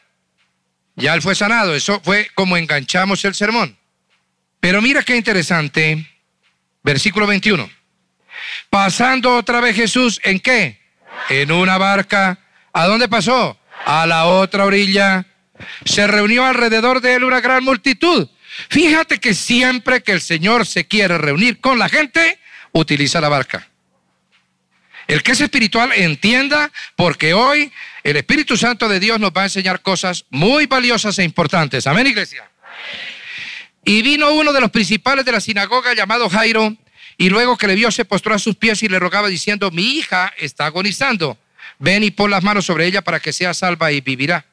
[0.97, 1.75] Ya él fue sanado.
[1.75, 3.77] Eso fue como enganchamos el sermón.
[4.61, 6.07] Pero mira qué interesante.
[6.83, 7.71] Versículo 21.
[8.71, 10.81] Pasando otra vez Jesús, ¿en qué?
[11.29, 12.39] En una barca.
[12.73, 13.59] ¿A dónde pasó?
[13.85, 15.27] A la otra orilla.
[15.85, 18.29] Se reunió alrededor de él una gran multitud.
[18.69, 22.39] Fíjate que siempre que el Señor se quiere reunir con la gente,
[22.73, 23.69] utiliza la barca.
[25.07, 29.45] El que es espiritual entienda, porque hoy el Espíritu Santo de Dios nos va a
[29.45, 31.87] enseñar cosas muy valiosas e importantes.
[31.87, 32.49] Amén, iglesia.
[33.85, 36.77] Y vino uno de los principales de la sinagoga llamado Jairo
[37.19, 39.97] Y luego que le vio, se postró a sus pies y le rogaba diciendo, mi
[39.97, 41.39] hija está agonizando.
[41.79, 44.45] Ven y pon las manos sobre ella para que sea salva y vivirá.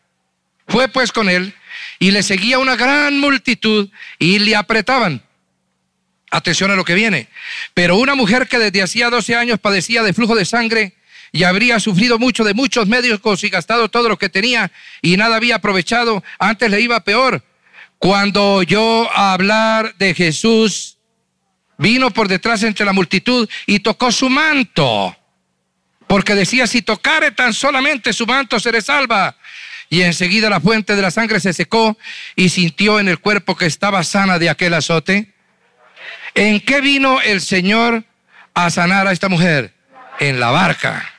[0.67, 1.53] Fue pues con él
[1.99, 3.89] y le seguía una gran multitud
[4.19, 5.23] y le apretaban.
[6.33, 7.27] Atención a lo que viene.
[7.75, 10.95] Pero una mujer que desde hacía 12 años padecía de flujo de sangre
[11.31, 14.71] y habría sufrido mucho de muchos medios y gastado todo lo que tenía
[15.03, 17.43] y nada había aprovechado, antes le iba peor.
[17.99, 20.97] Cuando oyó hablar de Jesús,
[21.77, 25.15] vino por detrás entre la multitud y tocó su manto.
[26.07, 29.37] Porque decía, si tocare tan solamente su manto, seré salva.
[29.87, 31.95] Y enseguida la fuente de la sangre se secó
[32.35, 35.32] y sintió en el cuerpo que estaba sana de aquel azote.
[36.35, 38.03] ¿En qué vino el Señor
[38.53, 39.73] a sanar a esta mujer?
[40.19, 41.09] En la barca.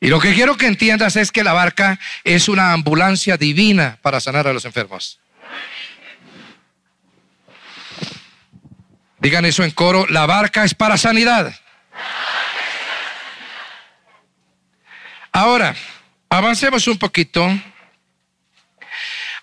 [0.00, 4.20] Y lo que quiero que entiendas es que la barca es una ambulancia divina para
[4.20, 5.18] sanar a los enfermos.
[9.18, 11.52] Digan eso en coro, la barca es para sanidad.
[15.32, 15.74] Ahora,
[16.30, 17.48] avancemos un poquito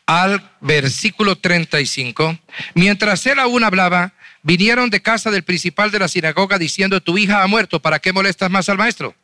[0.06, 2.38] al versículo 35.
[2.74, 4.14] Mientras él aún hablaba,
[4.44, 8.14] vinieron de casa del principal de la sinagoga diciendo, tu hija ha muerto, ¿para qué
[8.14, 9.16] molestas más al maestro?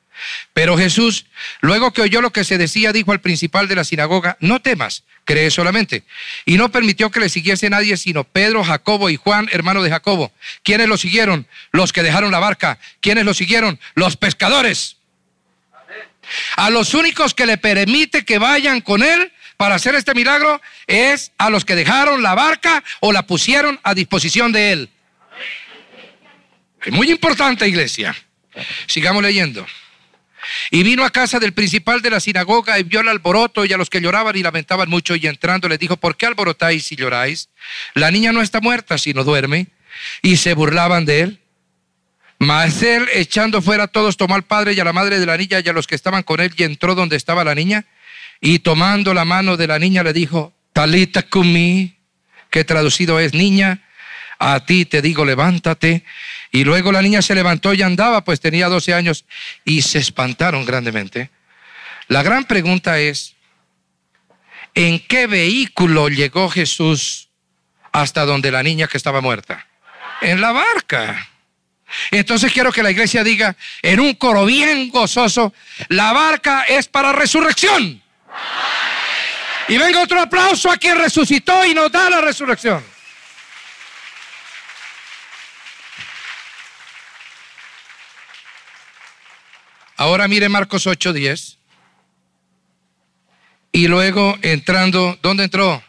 [0.54, 1.26] Pero Jesús,
[1.62, 5.04] luego que oyó lo que se decía, dijo al principal de la sinagoga, no temas,
[5.26, 6.04] cree solamente.
[6.46, 10.32] Y no permitió que le siguiese nadie, sino Pedro, Jacobo y Juan, hermano de Jacobo.
[10.64, 11.48] ¿Quiénes lo siguieron?
[11.72, 12.80] Los que dejaron la barca.
[13.00, 13.80] ¿Quiénes lo siguieron?
[13.96, 14.98] Los pescadores.
[16.56, 21.34] A los únicos que le permite que vayan con él para hacer este milagro es
[21.38, 24.90] a los que dejaron la barca o la pusieron a disposición de él.
[26.84, 28.16] Es muy importante, iglesia.
[28.88, 29.64] Sigamos leyendo.
[30.72, 33.78] Y vino a casa del principal de la sinagoga y vio el alboroto y a
[33.78, 37.50] los que lloraban y lamentaban mucho y entrando le dijo, ¿por qué alborotáis y lloráis?
[37.94, 39.68] La niña no está muerta, sino duerme.
[40.24, 41.40] Y se burlaban de él.
[42.40, 45.38] Mas él, echando fuera a todos, tomó al padre y a la madre de la
[45.38, 47.86] niña y a los que estaban con él y entró donde estaba la niña
[48.42, 51.96] y tomando la mano de la niña le dijo, Talita kumi,
[52.50, 53.82] que traducido es niña,
[54.40, 56.04] a ti te digo, levántate.
[56.52, 59.26] Y luego la niña se levantó y andaba, pues tenía 12 años,
[59.64, 61.30] y se espantaron grandemente.
[62.08, 63.36] La gran pregunta es,
[64.74, 67.30] ¿en qué vehículo llegó Jesús
[67.92, 69.68] hasta donde la niña que estaba muerta?
[70.22, 71.30] En la barca.
[72.10, 75.54] Entonces quiero que la iglesia diga en un coro bien gozoso,
[75.90, 78.02] la barca es para resurrección.
[79.68, 82.84] Y venga otro aplauso a quien resucitó y nos da la resurrección.
[90.02, 91.58] Ahora mire Marcos 8:10.
[93.72, 95.84] Y luego entrando, ¿dónde entró?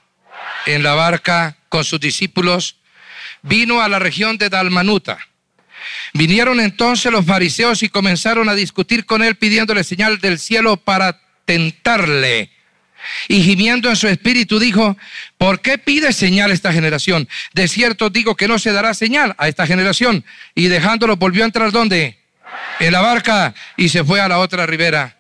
[0.66, 2.76] En la barca con sus discípulos,
[3.40, 5.18] vino a la región de Dalmanuta.
[6.12, 11.20] Vinieron entonces los fariseos y comenzaron a discutir con él pidiéndole señal del cielo para
[11.44, 12.50] tentarle.
[13.28, 14.96] Y gimiendo en su espíritu dijo,
[15.38, 17.28] ¿por qué pide señal esta generación?
[17.52, 20.24] De cierto digo que no se dará señal a esta generación.
[20.55, 22.18] Y dejándolo volvió a entrar donde?
[22.78, 25.18] En la barca y se fue a la otra ribera.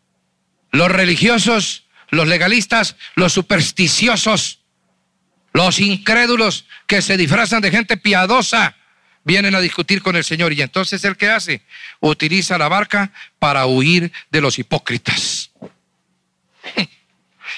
[0.70, 4.60] Los religiosos, los legalistas, los supersticiosos,
[5.52, 8.76] los incrédulos que se disfrazan de gente piadosa,
[9.24, 10.52] vienen a discutir con el Señor.
[10.52, 11.62] Y entonces el que hace,
[12.00, 15.51] utiliza la barca para huir de los hipócritas.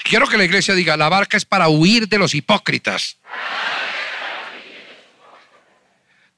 [0.03, 3.17] Quiero que la iglesia diga, la barca es para huir de los hipócritas.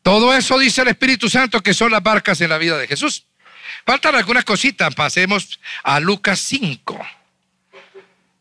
[0.01, 3.25] Todo eso dice el Espíritu Santo que son las barcas en la vida de Jesús.
[3.85, 7.05] Faltan algunas cositas, pasemos a Lucas 5.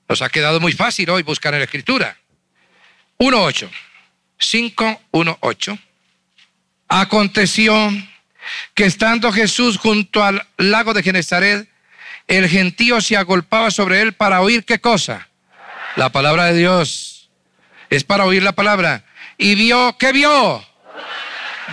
[0.09, 2.17] Nos ha quedado muy fácil hoy buscar en la escritura.
[3.19, 3.69] 1.8.
[4.39, 5.79] 5, 1.8.
[6.89, 7.91] Aconteció
[8.75, 11.69] que estando Jesús junto al lago de Genezaret,
[12.27, 15.29] el gentío se agolpaba sobre él para oír qué cosa?
[15.95, 17.31] La palabra de Dios.
[17.89, 19.05] Es para oír la palabra.
[19.39, 20.65] Y vio, ¿qué vio?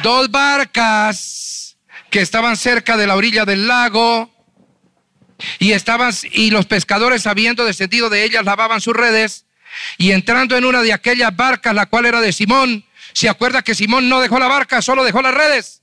[0.04, 1.78] Dos barcas
[2.10, 4.32] que estaban cerca de la orilla del lago.
[5.60, 9.45] Y estaban, y los pescadores, habiendo descendido de ellas, lavaban sus redes.
[9.97, 13.74] Y entrando en una de aquellas barcas, la cual era de Simón, se acuerda que
[13.74, 15.82] Simón no dejó la barca, solo dejó las redes.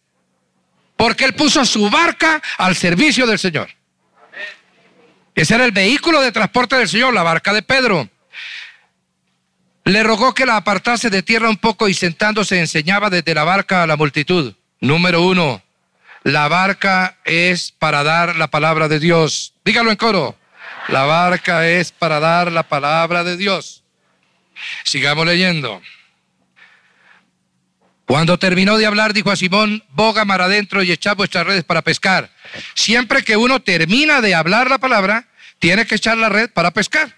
[0.96, 3.68] Porque él puso su barca al servicio del Señor.
[5.34, 8.08] Ese era el vehículo de transporte del Señor, la barca de Pedro.
[9.84, 13.82] Le rogó que la apartase de tierra un poco y sentándose enseñaba desde la barca
[13.82, 14.54] a la multitud.
[14.80, 15.62] Número uno,
[16.22, 19.54] la barca es para dar la palabra de Dios.
[19.64, 20.36] Dígalo en coro.
[20.88, 23.82] La barca es para dar la palabra de Dios.
[24.84, 25.80] Sigamos leyendo.
[28.10, 31.82] Cuando terminó de hablar, dijo a Simón, boga mar adentro y echad vuestras redes para
[31.82, 32.28] pescar.
[32.74, 35.28] Siempre que uno termina de hablar la palabra,
[35.60, 37.14] tiene que echar la red para pescar.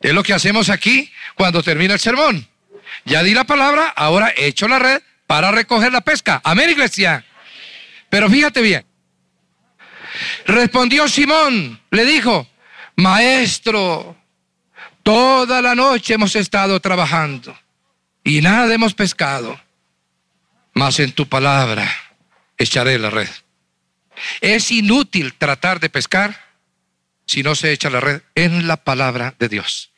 [0.00, 2.46] Es lo que hacemos aquí cuando termina el sermón.
[3.04, 6.40] Ya di la palabra, ahora echo la red para recoger la pesca.
[6.44, 7.24] Amén, iglesia.
[8.08, 8.86] Pero fíjate bien.
[10.46, 12.48] Respondió Simón, le dijo,
[12.94, 14.16] maestro,
[15.02, 17.58] toda la noche hemos estado trabajando
[18.26, 19.58] y nada hemos pescado,
[20.74, 21.88] mas en tu palabra
[22.58, 23.28] echaré la red.
[24.40, 26.44] Es inútil tratar de pescar
[27.24, 29.92] si no se echa la red en la palabra de Dios.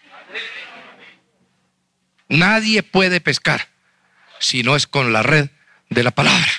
[2.28, 3.68] Nadie puede pescar
[4.38, 5.48] si no es con la red
[5.88, 6.52] de la palabra.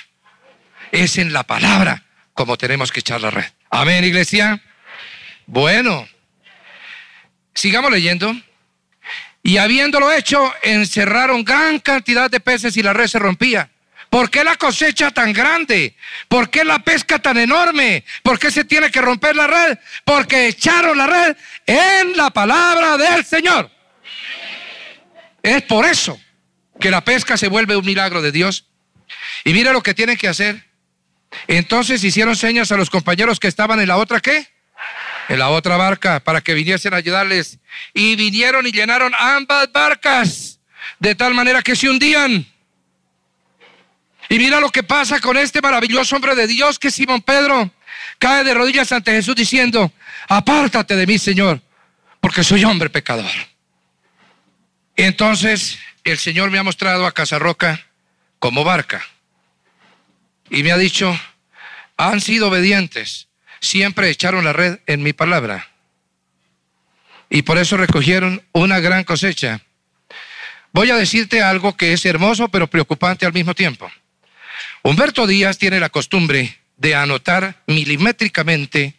[0.90, 2.04] Es en la palabra
[2.34, 3.46] como tenemos que echar la red.
[3.70, 4.60] Amén, iglesia.
[5.46, 6.08] Bueno,
[7.54, 8.34] sigamos leyendo.
[9.42, 13.70] Y habiéndolo hecho, encerraron gran cantidad de peces y la red se rompía.
[14.10, 15.94] ¿Por qué la cosecha tan grande?
[16.28, 18.04] ¿Por qué la pesca tan enorme?
[18.24, 19.78] ¿Por qué se tiene que romper la red?
[20.04, 23.70] Porque echaron la red en la palabra del Señor.
[25.42, 26.20] Es por eso
[26.80, 28.66] que la pesca se vuelve un milagro de Dios.
[29.44, 30.64] Y mira lo que tienen que hacer.
[31.46, 34.48] Entonces hicieron señas a los compañeros que estaban en la otra qué?
[35.30, 37.60] En la otra barca para que viniesen a ayudarles.
[37.94, 40.58] Y vinieron y llenaron ambas barcas
[40.98, 42.44] de tal manera que se hundían.
[44.28, 47.70] Y mira lo que pasa con este maravilloso hombre de Dios que Simón Pedro
[48.18, 49.92] cae de rodillas ante Jesús diciendo,
[50.28, 51.60] apártate de mí, Señor,
[52.20, 53.30] porque soy hombre pecador.
[54.96, 57.86] Y entonces el Señor me ha mostrado a Casarroca
[58.40, 59.00] como barca.
[60.50, 61.16] Y me ha dicho,
[61.96, 63.28] han sido obedientes,
[63.60, 65.68] siempre echaron la red en mi palabra.
[67.28, 69.60] Y por eso recogieron una gran cosecha.
[70.72, 73.90] Voy a decirte algo que es hermoso pero preocupante al mismo tiempo.
[74.82, 78.94] Humberto Díaz tiene la costumbre de anotar milimétricamente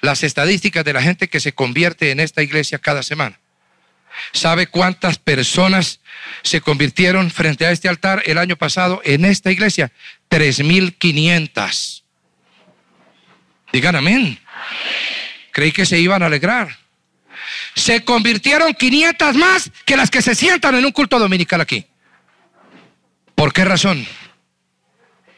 [0.00, 3.38] las estadísticas de la gente que se convierte en esta iglesia cada semana.
[4.32, 6.00] ¿Sabe cuántas personas
[6.42, 9.92] se convirtieron frente a este altar el año pasado en esta iglesia?
[10.28, 12.01] 3.500.
[13.72, 14.38] Digan amén.
[15.50, 16.78] Creí que se iban a alegrar.
[17.74, 21.86] Se convirtieron 500 más que las que se sientan en un culto dominical aquí.
[23.34, 24.06] ¿Por qué razón?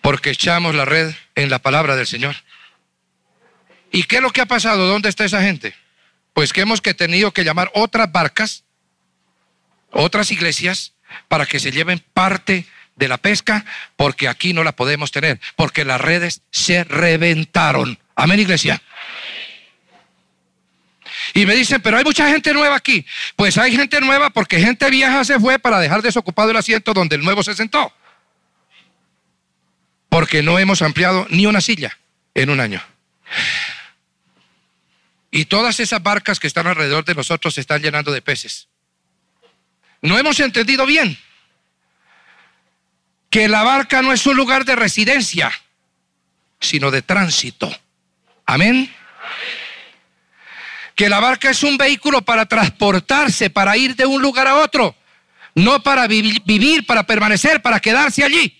[0.05, 2.37] porque echamos la red en la palabra del Señor.
[3.91, 4.87] ¿Y qué es lo que ha pasado?
[4.87, 5.75] ¿Dónde está esa gente?
[6.35, 8.65] Pues que hemos tenido que llamar otras barcas,
[9.91, 10.93] otras iglesias,
[11.27, 12.67] para que se lleven parte
[12.97, 13.65] de la pesca,
[13.97, 17.99] porque aquí no la podemos tener, porque las redes se reventaron.
[18.15, 18.81] Amén, iglesia.
[21.33, 23.05] Y me dicen, pero hay mucha gente nueva aquí.
[23.35, 27.17] Pues hay gente nueva porque gente vieja se fue para dejar desocupado el asiento donde
[27.17, 27.93] el nuevo se sentó
[30.15, 31.99] porque no hemos ampliado ni una silla
[32.35, 32.81] en un año.
[35.33, 38.69] Y todas esas barcas que están alrededor de nosotros se están llenando de peces.
[40.03, 41.19] No hemos entendido bien
[43.29, 45.51] que la barca no es un lugar de residencia,
[46.61, 47.77] sino de tránsito.
[48.47, 48.93] Amén.
[50.95, 54.97] Que la barca es un vehículo para transportarse, para ir de un lugar a otro,
[55.55, 58.57] no para vivir, para permanecer, para quedarse allí.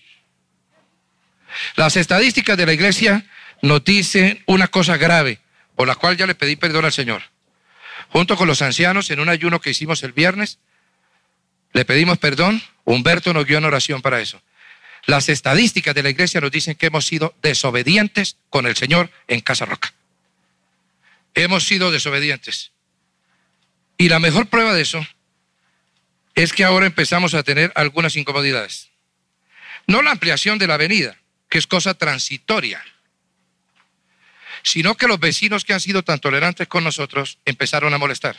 [1.75, 3.25] Las estadísticas de la iglesia
[3.61, 5.39] nos dicen una cosa grave,
[5.75, 7.21] por la cual ya le pedí perdón al Señor.
[8.09, 10.59] Junto con los ancianos, en un ayuno que hicimos el viernes,
[11.73, 12.61] le pedimos perdón.
[12.83, 14.41] Humberto nos dio una oración para eso.
[15.05, 19.41] Las estadísticas de la iglesia nos dicen que hemos sido desobedientes con el Señor en
[19.41, 19.93] Casa Roca.
[21.35, 22.71] Hemos sido desobedientes.
[23.97, 25.05] Y la mejor prueba de eso
[26.33, 28.89] es que ahora empezamos a tener algunas incomodidades.
[29.87, 31.17] No la ampliación de la avenida,
[31.49, 32.83] que es cosa transitoria,
[34.63, 38.35] sino que los vecinos que han sido tan tolerantes con nosotros empezaron a molestar.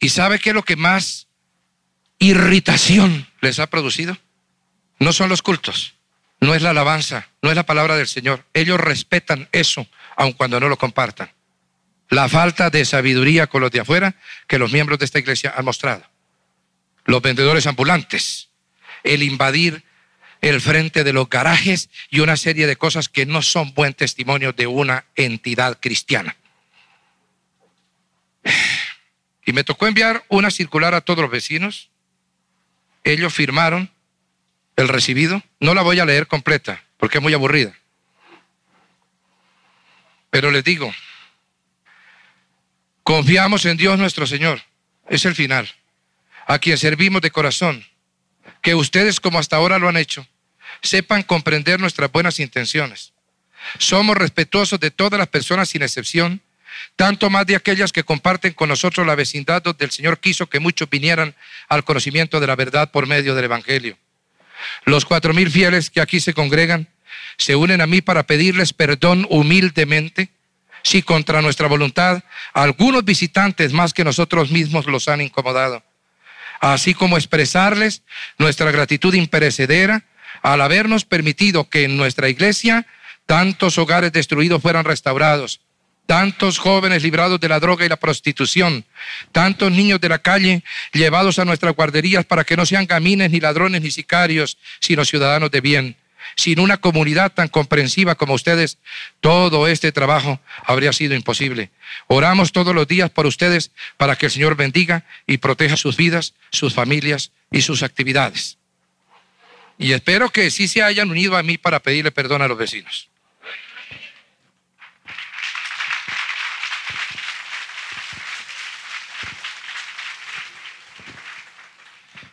[0.00, 1.27] ¿Y sabe qué es lo que más
[2.18, 4.16] irritación les ha producido?
[4.98, 5.94] No son los cultos,
[6.40, 8.44] no es la alabanza, no es la palabra del Señor.
[8.54, 11.30] Ellos respetan eso, aun cuando no lo compartan.
[12.10, 14.16] La falta de sabiduría con los de afuera
[14.46, 16.04] que los miembros de esta iglesia han mostrado.
[17.04, 18.48] Los vendedores ambulantes,
[19.04, 19.84] el invadir
[20.40, 24.52] el frente de los garajes y una serie de cosas que no son buen testimonio
[24.52, 26.36] de una entidad cristiana.
[29.44, 31.90] Y me tocó enviar una circular a todos los vecinos.
[33.08, 33.90] Ellos firmaron
[34.76, 35.42] el recibido.
[35.60, 37.74] No la voy a leer completa porque es muy aburrida.
[40.28, 40.92] Pero les digo,
[43.02, 44.60] confiamos en Dios nuestro Señor.
[45.08, 45.74] Es el final.
[46.46, 47.82] A quien servimos de corazón
[48.60, 50.26] que ustedes, como hasta ahora lo han hecho,
[50.82, 53.14] sepan comprender nuestras buenas intenciones.
[53.78, 56.42] Somos respetuosos de todas las personas sin excepción,
[56.96, 60.60] tanto más de aquellas que comparten con nosotros la vecindad donde el Señor quiso que
[60.60, 61.34] muchos vinieran
[61.68, 63.96] al conocimiento de la verdad por medio del Evangelio.
[64.84, 66.88] Los cuatro mil fieles que aquí se congregan
[67.36, 70.30] se unen a mí para pedirles perdón humildemente
[70.82, 72.22] si contra nuestra voluntad
[72.52, 75.82] algunos visitantes más que nosotros mismos los han incomodado,
[76.60, 78.02] así como expresarles
[78.38, 80.04] nuestra gratitud imperecedera
[80.42, 82.86] al habernos permitido que en nuestra iglesia
[83.26, 85.60] tantos hogares destruidos fueran restaurados,
[86.08, 88.86] tantos jóvenes librados de la droga y la prostitución,
[89.30, 93.40] tantos niños de la calle llevados a nuestras guarderías para que no sean gamines, ni
[93.40, 95.96] ladrones, ni sicarios, sino ciudadanos de bien.
[96.34, 98.78] Sin una comunidad tan comprensiva como ustedes,
[99.20, 101.72] todo este trabajo habría sido imposible.
[102.06, 106.32] Oramos todos los días por ustedes para que el Señor bendiga y proteja sus vidas,
[106.50, 108.56] sus familias y sus actividades.
[109.76, 113.10] Y espero que sí se hayan unido a mí para pedirle perdón a los vecinos.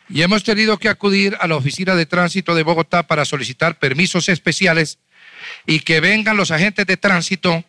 [0.09, 4.29] Y hemos tenido que acudir a la oficina de tránsito de Bogotá para solicitar permisos
[4.29, 4.99] especiales
[5.65, 7.63] y que vengan los agentes de tránsito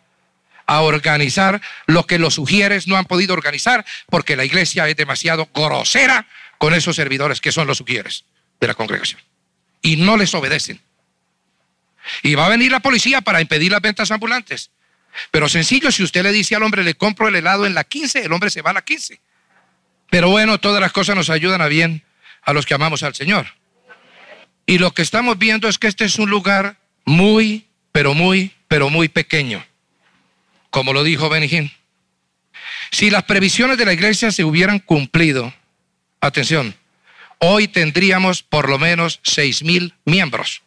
[0.66, 5.48] a organizar lo que los sugieres no han podido organizar porque la iglesia es demasiado
[5.54, 6.26] grosera
[6.58, 8.24] con esos servidores que son los sugieres
[8.60, 9.20] de la congregación
[9.82, 10.80] y no les obedecen.
[12.22, 14.70] Y va a venir la policía para impedir las ventas ambulantes.
[15.30, 18.24] Pero sencillo, si usted le dice al hombre, le compro el helado en la 15,
[18.24, 19.20] el hombre se va a la 15.
[20.10, 22.05] Pero bueno, todas las cosas nos ayudan a bien
[22.46, 23.46] a los que amamos al Señor.
[24.64, 28.88] Y lo que estamos viendo es que este es un lugar muy, pero muy, pero
[28.88, 29.64] muy pequeño,
[30.70, 31.70] como lo dijo Benigín.
[32.90, 35.52] Si las previsiones de la iglesia se hubieran cumplido,
[36.20, 36.74] atención,
[37.38, 40.62] hoy tendríamos por lo menos seis mil miembros,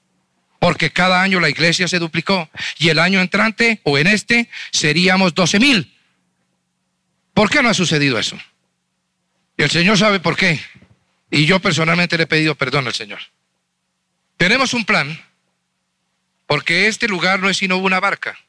[0.59, 5.33] porque cada año la iglesia se duplicó y el año entrante o en este seríamos
[5.33, 5.93] doce mil.
[7.33, 8.37] ¿Por qué no ha sucedido eso?
[9.55, 10.59] El Señor sabe por qué.
[11.31, 13.19] Y yo personalmente le he pedido perdón al Señor.
[14.37, 15.21] Tenemos un plan,
[16.47, 18.39] porque este lugar no es sino una barca,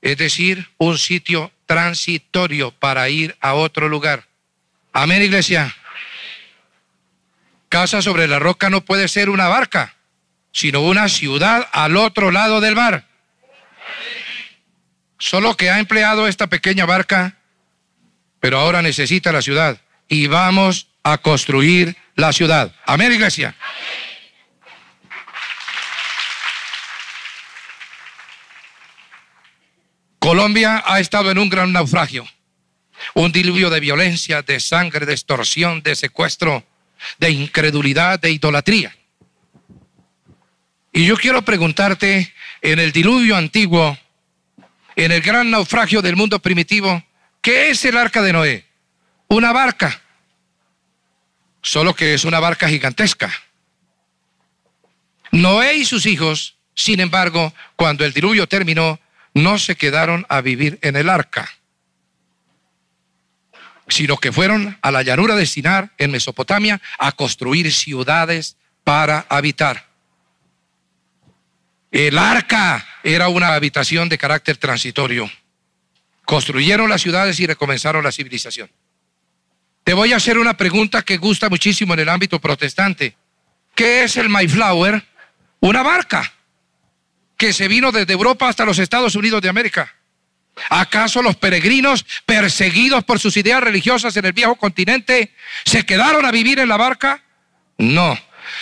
[0.00, 4.26] es decir, un sitio transitorio para ir a otro lugar.
[4.92, 5.74] Amén, iglesia.
[7.68, 9.96] Casa sobre la roca no puede ser una barca,
[10.52, 13.06] sino una ciudad al otro lado del mar.
[15.18, 17.36] Solo que ha empleado esta pequeña barca,
[18.40, 19.80] pero ahora necesita la ciudad.
[20.06, 22.74] Y vamos a construir la ciudad.
[22.86, 23.54] Amén, iglesia.
[30.18, 32.26] Colombia ha estado en un gran naufragio,
[33.12, 36.64] un diluvio de violencia, de sangre, de extorsión, de secuestro,
[37.18, 38.96] de incredulidad, de idolatría.
[40.90, 42.32] Y yo quiero preguntarte,
[42.62, 43.98] en el diluvio antiguo,
[44.96, 47.04] en el gran naufragio del mundo primitivo,
[47.42, 48.64] ¿qué es el arca de Noé?
[49.28, 50.03] Una barca
[51.64, 53.32] solo que es una barca gigantesca.
[55.32, 59.00] Noé y sus hijos, sin embargo, cuando el diluvio terminó,
[59.32, 61.50] no se quedaron a vivir en el arca,
[63.88, 69.88] sino que fueron a la llanura de Sinar, en Mesopotamia, a construir ciudades para habitar.
[71.90, 75.30] El arca era una habitación de carácter transitorio.
[76.26, 78.70] Construyeron las ciudades y recomenzaron la civilización.
[79.84, 83.16] Te voy a hacer una pregunta que gusta muchísimo en el ámbito protestante.
[83.74, 85.04] ¿Qué es el Mayflower?
[85.60, 86.32] Una barca
[87.36, 89.94] que se vino desde Europa hasta los Estados Unidos de América.
[90.70, 96.30] ¿Acaso los peregrinos perseguidos por sus ideas religiosas en el viejo continente se quedaron a
[96.30, 97.22] vivir en la barca?
[97.76, 98.18] No.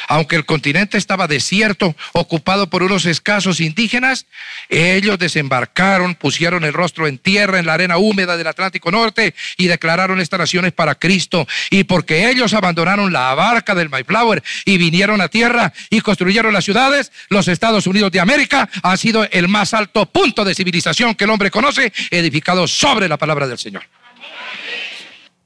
[0.08, 4.26] Aunque el continente estaba desierto, ocupado por unos escasos indígenas,
[4.68, 9.66] ellos desembarcaron, pusieron el rostro en tierra, en la arena húmeda del Atlántico Norte y
[9.66, 11.46] declararon estas naciones para Cristo.
[11.70, 16.64] Y porque ellos abandonaron la barca del Mayflower y vinieron a tierra y construyeron las
[16.64, 21.24] ciudades, los Estados Unidos de América han sido el más alto punto de civilización que
[21.24, 23.84] el hombre conoce, edificado sobre la palabra del Señor.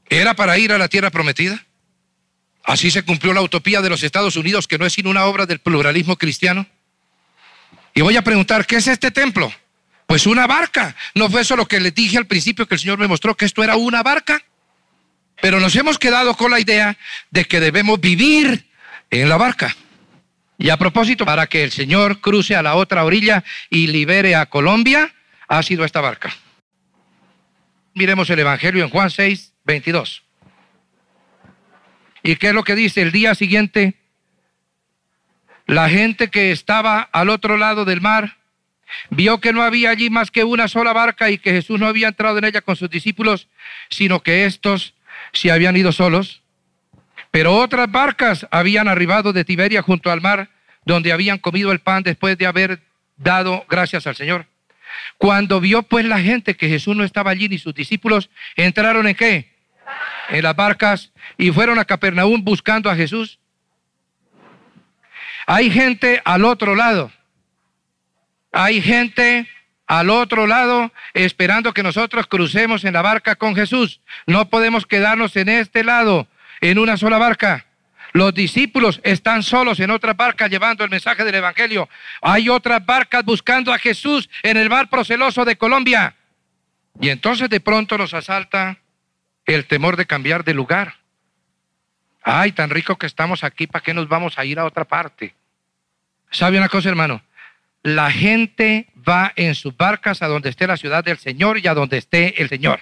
[0.09, 1.66] ¿Era para ir a la tierra prometida?
[2.67, 5.47] Así se cumplió la utopía de los Estados Unidos, que no es sino una obra
[5.47, 6.67] del pluralismo cristiano.
[7.95, 9.53] Y voy a preguntar, ¿qué es este templo?
[10.07, 10.97] Pues una barca.
[11.15, 13.45] ¿No fue eso lo que les dije al principio que el Señor me mostró que
[13.45, 14.43] esto era una barca?
[15.41, 16.99] Pero nos hemos quedado con la idea
[17.31, 18.67] de que debemos vivir
[19.11, 19.75] en la barca.
[20.59, 24.47] Y a propósito, para que el Señor cruce a la otra orilla y libere a
[24.47, 25.15] Colombia,
[25.47, 26.35] ha sido esta barca.
[27.95, 30.26] Miremos el Evangelio en Juan 6, 22.
[32.23, 33.03] ¿Y qué es lo que dice?
[33.03, 33.95] El día siguiente,
[35.67, 38.37] la gente que estaba al otro lado del mar
[39.11, 42.09] vio que no había allí más que una sola barca y que Jesús no había
[42.09, 43.49] entrado en ella con sus discípulos,
[43.89, 44.95] sino que estos
[45.33, 46.43] se habían ido solos.
[47.31, 50.49] Pero otras barcas habían arribado de Tiberia junto al mar,
[50.85, 52.81] donde habían comido el pan después de haber
[53.17, 54.47] dado gracias al Señor.
[55.19, 59.15] Cuando vio pues la gente que Jesús no estaba allí ni sus discípulos, entraron en
[59.15, 59.56] qué?
[60.29, 63.39] En las barcas y fueron a Capernaum buscando a Jesús.
[65.47, 67.13] Hay gente al otro lado.
[68.53, 69.49] Hay gente
[69.87, 74.01] al otro lado esperando que nosotros crucemos en la barca con Jesús.
[74.27, 76.27] No podemos quedarnos en este lado,
[76.61, 77.67] en una sola barca.
[78.13, 81.89] Los discípulos están solos en otra barca llevando el mensaje del Evangelio.
[82.23, 86.17] Hay otras barcas buscando a Jesús en el mar proceloso de Colombia.
[87.01, 88.79] Y entonces de pronto nos asalta
[89.55, 90.97] el temor de cambiar de lugar.
[92.23, 95.35] Ay, tan rico que estamos aquí, ¿para qué nos vamos a ir a otra parte?
[96.31, 97.23] ¿Sabe una cosa, hermano?
[97.83, 101.75] La gente va en sus barcas a donde esté la ciudad del Señor y a
[101.75, 102.81] donde esté el Señor.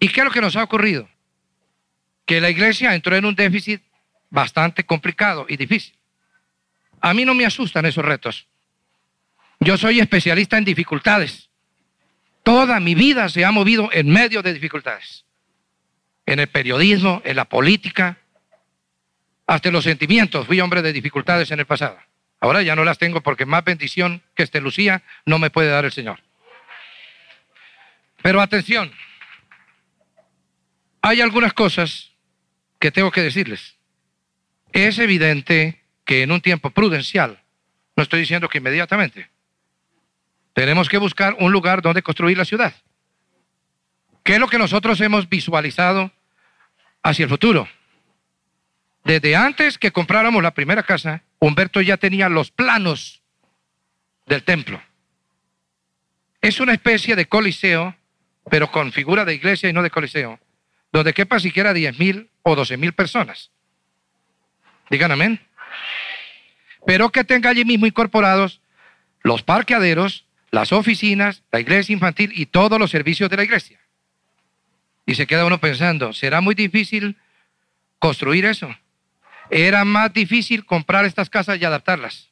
[0.00, 1.08] ¿Y qué es lo que nos ha ocurrido?
[2.26, 3.82] Que la iglesia entró en un déficit
[4.30, 5.94] bastante complicado y difícil.
[7.00, 8.46] A mí no me asustan esos retos.
[9.60, 11.47] Yo soy especialista en dificultades.
[12.48, 15.26] Toda mi vida se ha movido en medio de dificultades.
[16.24, 18.16] En el periodismo, en la política,
[19.46, 20.46] hasta en los sentimientos.
[20.46, 21.98] Fui hombre de dificultades en el pasado.
[22.40, 25.84] Ahora ya no las tengo porque más bendición que este Lucía no me puede dar
[25.84, 26.22] el Señor.
[28.22, 28.90] Pero atención,
[31.02, 32.12] hay algunas cosas
[32.78, 33.76] que tengo que decirles.
[34.72, 37.42] Es evidente que en un tiempo prudencial,
[37.94, 39.28] no estoy diciendo que inmediatamente,
[40.58, 42.74] tenemos que buscar un lugar donde construir la ciudad.
[44.24, 46.10] ¿Qué es lo que nosotros hemos visualizado
[47.00, 47.68] hacia el futuro?
[49.04, 53.22] Desde antes que compráramos la primera casa, Humberto ya tenía los planos
[54.26, 54.82] del templo.
[56.40, 57.94] Es una especie de coliseo,
[58.50, 60.40] pero con figura de iglesia y no de coliseo,
[60.90, 63.52] donde quepa siquiera 10 mil o 12 mil personas.
[64.90, 65.40] Digan amén.
[66.84, 68.60] Pero que tenga allí mismo incorporados
[69.22, 73.78] los parqueaderos, las oficinas, la iglesia infantil y todos los servicios de la iglesia.
[75.06, 77.16] Y se queda uno pensando, ¿será muy difícil
[77.98, 78.74] construir eso?
[79.50, 82.28] Era más difícil comprar estas casas y adaptarlas.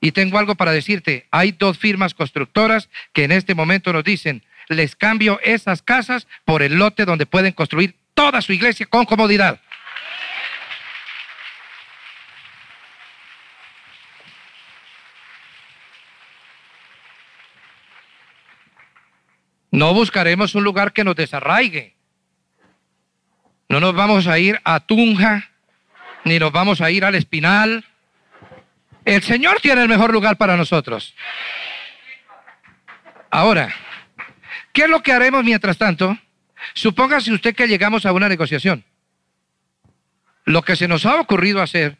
[0.00, 4.44] Y tengo algo para decirte, hay dos firmas constructoras que en este momento nos dicen,
[4.68, 9.60] les cambio esas casas por el lote donde pueden construir toda su iglesia con comodidad.
[19.74, 21.94] No buscaremos un lugar que nos desarraigue.
[23.68, 25.50] No nos vamos a ir a Tunja,
[26.24, 27.84] ni nos vamos a ir al Espinal.
[29.04, 31.14] El Señor tiene el mejor lugar para nosotros.
[33.30, 33.74] Ahora,
[34.74, 36.18] ¿Qué es lo que haremos mientras tanto?
[36.74, 38.84] Supóngase usted que llegamos a una negociación.
[40.44, 41.96] Lo que se nos ha ocurrido hacer,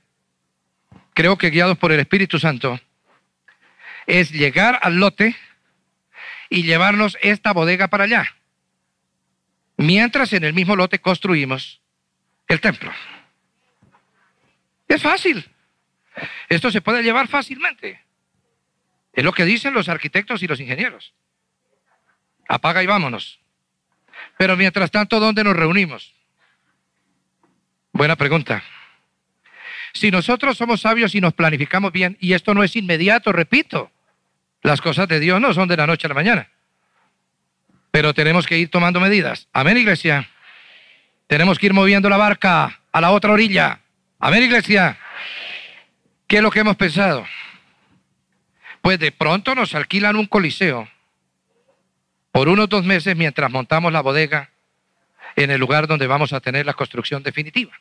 [1.14, 2.81] creo que guiados por el Espíritu Santo,
[4.09, 5.37] es llegar al lote
[6.51, 8.35] y llevarnos esta bodega para allá.
[9.77, 11.81] Mientras en el mismo lote construimos
[12.49, 12.93] el templo.
[14.87, 15.49] Es fácil.
[16.49, 18.01] Esto se puede llevar fácilmente.
[19.13, 21.15] Es lo que dicen los arquitectos y los ingenieros
[22.49, 23.41] apaga y vámonos.
[24.39, 26.15] Pero mientras tanto, ¿dónde nos reunimos?
[27.93, 28.63] Buena pregunta.
[29.93, 33.93] Si nosotros somos sabios y nos planificamos bien, y esto no es inmediato, repito,
[34.65, 36.49] las cosas de Dios no son de la noche a la mañana.
[37.91, 39.47] Pero tenemos que ir tomando medidas.
[39.53, 40.29] Amén, iglesia.
[41.27, 43.81] Tenemos que ir moviendo la barca a la otra orilla.
[44.19, 44.99] Amén, iglesia.
[46.27, 47.27] ¿Qué es lo que hemos pensado?
[48.81, 50.89] Pues de pronto nos alquilan un coliseo
[52.33, 54.51] por unos dos meses mientras montamos la bodega
[55.37, 57.79] en el lugar donde vamos a tener la construcción definitiva.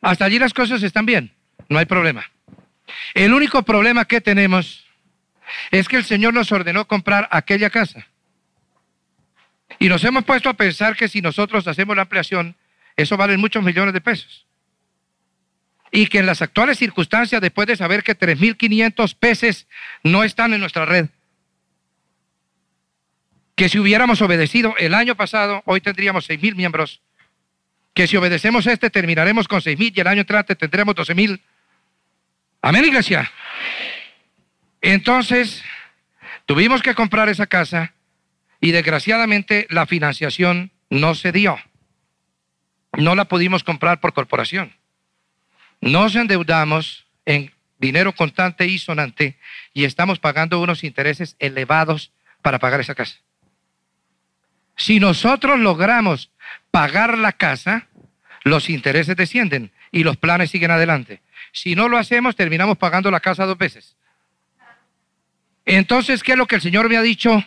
[0.00, 1.34] Hasta allí las cosas están bien,
[1.68, 2.24] no hay problema.
[3.12, 4.85] El único problema que tenemos
[5.70, 8.06] es que el Señor nos ordenó comprar aquella casa.
[9.78, 12.56] Y nos hemos puesto a pensar que si nosotros hacemos la ampliación,
[12.96, 14.46] eso vale muchos millones de pesos.
[15.90, 19.66] Y que en las actuales circunstancias, después de saber que 3.500 peces
[20.02, 21.08] no están en nuestra red,
[23.56, 27.00] que si hubiéramos obedecido el año pasado, hoy tendríamos seis mil miembros,
[27.94, 31.42] que si obedecemos este terminaremos con seis mil y el año entrante tendremos doce mil.
[32.60, 33.32] Amén, iglesia.
[34.80, 35.62] Entonces,
[36.44, 37.94] tuvimos que comprar esa casa
[38.60, 41.58] y desgraciadamente la financiación no se dio.
[42.92, 44.74] no la pudimos comprar por corporación.
[45.82, 49.38] Nos endeudamos en dinero constante y sonante
[49.74, 53.18] y estamos pagando unos intereses elevados para pagar esa casa.
[54.76, 56.30] Si nosotros logramos
[56.70, 57.88] pagar la casa,
[58.44, 61.20] los intereses descienden y los planes siguen adelante.
[61.52, 63.96] Si no lo hacemos, terminamos pagando la casa dos veces.
[65.66, 67.44] Entonces, ¿qué es lo que el Señor me ha dicho?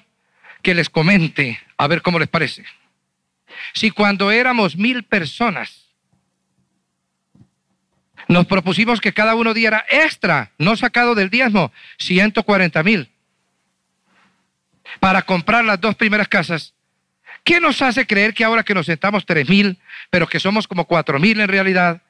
[0.62, 2.66] Que les comente, a ver cómo les parece.
[3.74, 5.88] Si cuando éramos mil personas,
[8.28, 13.10] nos propusimos que cada uno diera extra, no sacado del diezmo, 140 mil,
[15.00, 16.74] para comprar las dos primeras casas,
[17.44, 20.86] ¿qué nos hace creer que ahora que nos sentamos tres mil, pero que somos como
[20.86, 22.02] cuatro mil en realidad,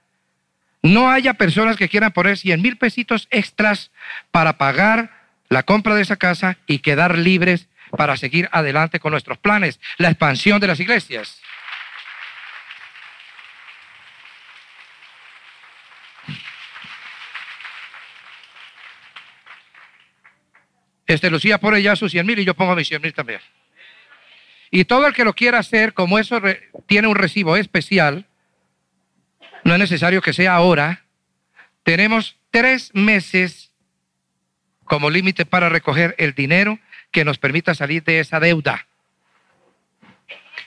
[0.82, 3.92] no haya personas que quieran poner 100 mil pesitos extras
[4.32, 5.19] para pagar
[5.50, 10.10] la compra de esa casa y quedar libres para seguir adelante con nuestros planes, la
[10.10, 11.42] expansión de las iglesias.
[21.08, 23.42] Este Lucía pone ya sus 100 mil y yo pongo mis 100 mil también.
[24.70, 26.40] Y todo el que lo quiera hacer, como eso
[26.86, 28.28] tiene un recibo especial,
[29.64, 31.06] no es necesario que sea ahora,
[31.82, 33.69] tenemos tres meses
[34.90, 36.80] como límite para recoger el dinero
[37.12, 38.88] que nos permita salir de esa deuda.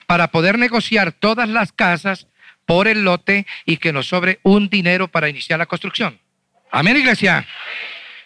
[0.07, 2.29] Para poder negociar todas las casas
[2.65, 6.21] por el lote y que nos sobre un dinero para iniciar la construcción.
[6.71, 7.45] Amén, iglesia.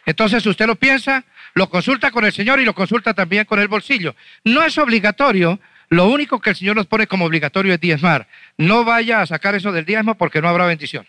[0.05, 1.24] Entonces usted lo piensa,
[1.55, 4.14] lo consulta con el Señor y lo consulta también con el bolsillo.
[4.44, 8.28] No es obligatorio, lo único que el Señor nos pone como obligatorio es diezmar.
[8.59, 11.09] No vaya a sacar eso del diezmo porque no habrá bendición.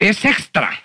[0.00, 0.82] Es extra.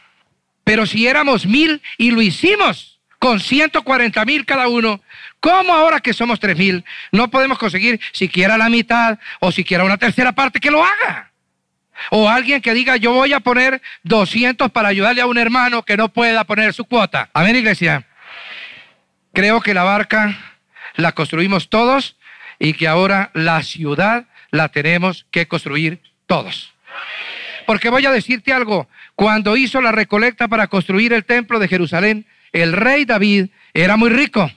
[0.63, 5.01] Pero si éramos mil y lo hicimos con 140 mil cada uno,
[5.39, 9.97] ¿cómo ahora que somos tres mil no podemos conseguir siquiera la mitad o siquiera una
[9.97, 11.31] tercera parte que lo haga?
[12.09, 15.97] O alguien que diga, yo voy a poner 200 para ayudarle a un hermano que
[15.97, 17.29] no pueda poner su cuota.
[17.33, 18.05] Amén, iglesia.
[19.31, 20.37] Creo que la barca
[20.95, 22.17] la construimos todos
[22.59, 26.73] y que ahora la ciudad la tenemos que construir todos.
[27.65, 32.25] Porque voy a decirte algo, cuando hizo la recolecta para construir el templo de Jerusalén,
[32.51, 34.49] el rey David era muy rico.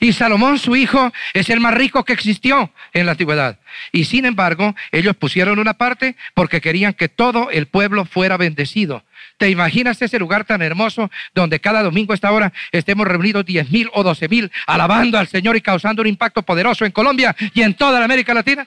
[0.00, 3.60] Y Salomón, su hijo, es el más rico que existió en la antigüedad.
[3.92, 9.04] Y sin embargo, ellos pusieron una parte porque querían que todo el pueblo fuera bendecido.
[9.36, 13.70] ¿Te imaginas ese lugar tan hermoso donde cada domingo a esta hora estemos reunidos 10
[13.70, 17.62] mil o 12 mil alabando al Señor y causando un impacto poderoso en Colombia y
[17.62, 18.66] en toda la América Latina?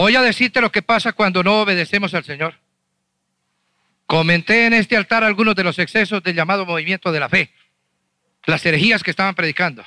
[0.00, 2.54] Voy a decirte lo que pasa cuando no obedecemos al Señor.
[4.06, 7.52] Comenté en este altar algunos de los excesos del llamado movimiento de la fe,
[8.46, 9.84] las herejías que estaban predicando.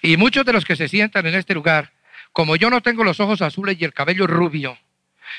[0.00, 1.92] Y muchos de los que se sientan en este lugar
[2.30, 4.78] como yo no tengo los ojos azules y el cabello rubio,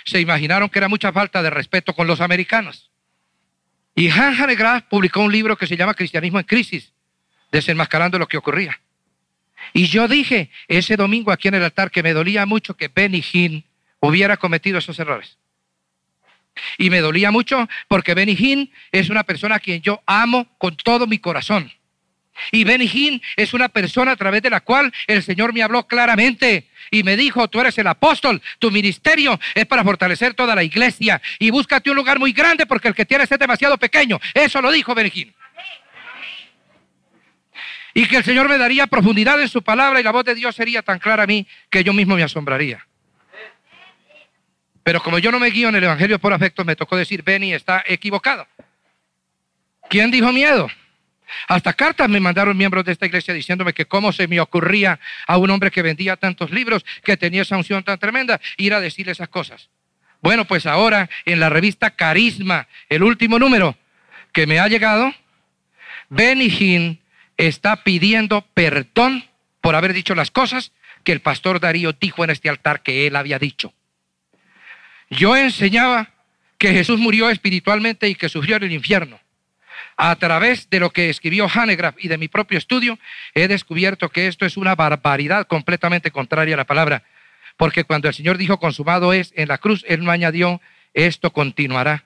[0.03, 2.91] se imaginaron que era mucha falta de respeto con los americanos.
[3.95, 6.91] Y Han Hanegraaff publicó un libro que se llama Cristianismo en Crisis,
[7.53, 8.82] desenmascarando lo que ocurría.
[9.72, 13.24] Y yo dije ese domingo aquí en el altar que me dolía mucho que Benny
[13.32, 13.63] Hinn
[14.00, 15.38] hubiera cometido esos errores.
[16.78, 21.08] Y me dolía mucho porque Benny es una persona a quien yo amo con todo
[21.08, 21.72] mi corazón.
[22.52, 26.70] Y Benny es una persona a través de la cual el Señor me habló claramente
[26.89, 31.22] y me dijo, tú eres el apóstol, tu ministerio es para fortalecer toda la iglesia
[31.38, 34.20] y búscate un lugar muy grande porque el que tienes es demasiado pequeño.
[34.34, 35.34] Eso lo dijo Benny.
[37.93, 40.56] Y que el Señor me daría profundidad en su palabra y la voz de Dios
[40.56, 42.86] sería tan clara a mí que yo mismo me asombraría.
[44.84, 47.54] Pero como yo no me guío en el Evangelio por afecto, me tocó decir, Benny
[47.54, 48.48] está equivocado.
[49.90, 50.70] ¿Quién dijo miedo?
[51.48, 55.38] Hasta cartas me mandaron miembros de esta iglesia diciéndome que cómo se me ocurría a
[55.38, 59.12] un hombre que vendía tantos libros, que tenía esa unción tan tremenda, ir a decirle
[59.12, 59.70] esas cosas.
[60.22, 63.78] Bueno, pues ahora en la revista Carisma, el último número
[64.32, 65.14] que me ha llegado,
[66.10, 67.00] Benny Hinn
[67.38, 69.26] está pidiendo perdón
[69.62, 70.72] por haber dicho las cosas
[71.04, 73.74] que el pastor Darío dijo en este altar que él había dicho.
[75.10, 76.10] Yo enseñaba
[76.57, 79.20] que Jesús murió espiritualmente y que sufrió en el infierno
[80.01, 82.97] a través de lo que escribió Hanegraaff y de mi propio estudio,
[83.34, 87.03] he descubierto que esto es una barbaridad completamente contraria a la palabra.
[87.57, 90.62] Porque cuando el Señor dijo consumado es en la cruz, Él no añadió,
[90.93, 92.05] esto continuará.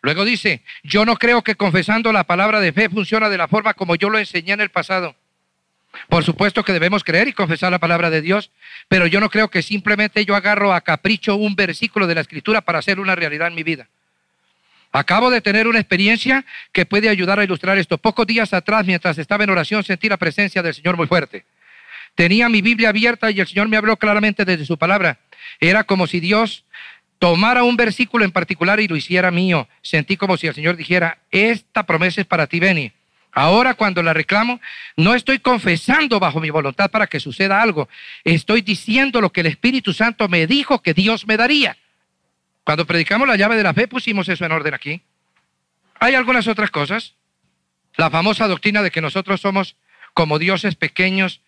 [0.00, 3.74] Luego dice, yo no creo que confesando la palabra de fe funciona de la forma
[3.74, 5.16] como yo lo enseñé en el pasado.
[6.08, 8.50] Por supuesto que debemos creer y confesar la palabra de Dios,
[8.88, 12.60] pero yo no creo que simplemente yo agarro a capricho un versículo de la escritura
[12.60, 13.88] para hacer una realidad en mi vida.
[14.92, 17.98] Acabo de tener una experiencia que puede ayudar a ilustrar esto.
[17.98, 21.44] Pocos días atrás, mientras estaba en oración, sentí la presencia del Señor muy fuerte.
[22.14, 25.18] Tenía mi Biblia abierta y el Señor me habló claramente desde su palabra.
[25.60, 26.64] Era como si Dios
[27.18, 29.68] tomara un versículo en particular y lo hiciera mío.
[29.82, 32.92] Sentí como si el Señor dijera, esta promesa es para ti, Beni.
[33.38, 34.60] Ahora cuando la reclamo,
[34.96, 37.88] no estoy confesando bajo mi voluntad para que suceda algo.
[38.24, 41.76] Estoy diciendo lo que el Espíritu Santo me dijo que Dios me daría.
[42.64, 45.02] Cuando predicamos la llave de la fe pusimos eso en orden aquí.
[46.00, 47.14] Hay algunas otras cosas.
[47.94, 49.76] La famosa doctrina de que nosotros somos
[50.14, 51.40] como dioses pequeños,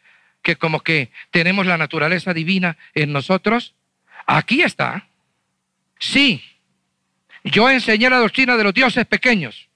[0.42, 3.74] que como que tenemos la naturaleza divina en nosotros.
[4.26, 5.08] Aquí está.
[5.98, 6.44] Sí,
[7.42, 9.69] yo enseñé la doctrina de los dioses pequeños,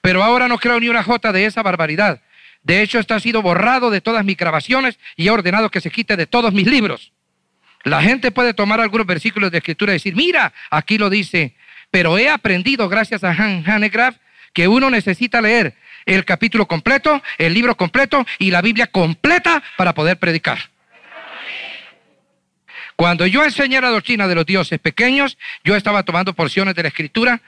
[0.00, 2.20] pero ahora no creo ni una jota de esa barbaridad.
[2.62, 5.90] De hecho, esto ha sido borrado de todas mis grabaciones y he ordenado que se
[5.90, 7.12] quite de todos mis libros.
[7.84, 11.54] La gente puede tomar algunos versículos de escritura y decir, mira, aquí lo dice,
[11.90, 14.16] pero he aprendido gracias a Han Hanegraaff
[14.52, 15.74] que uno necesita leer
[16.04, 20.58] el capítulo completo, el libro completo y la Biblia completa para poder predicar.
[22.96, 26.88] Cuando yo enseñé la doctrina de los dioses pequeños, yo estaba tomando porciones de la
[26.88, 27.40] escritura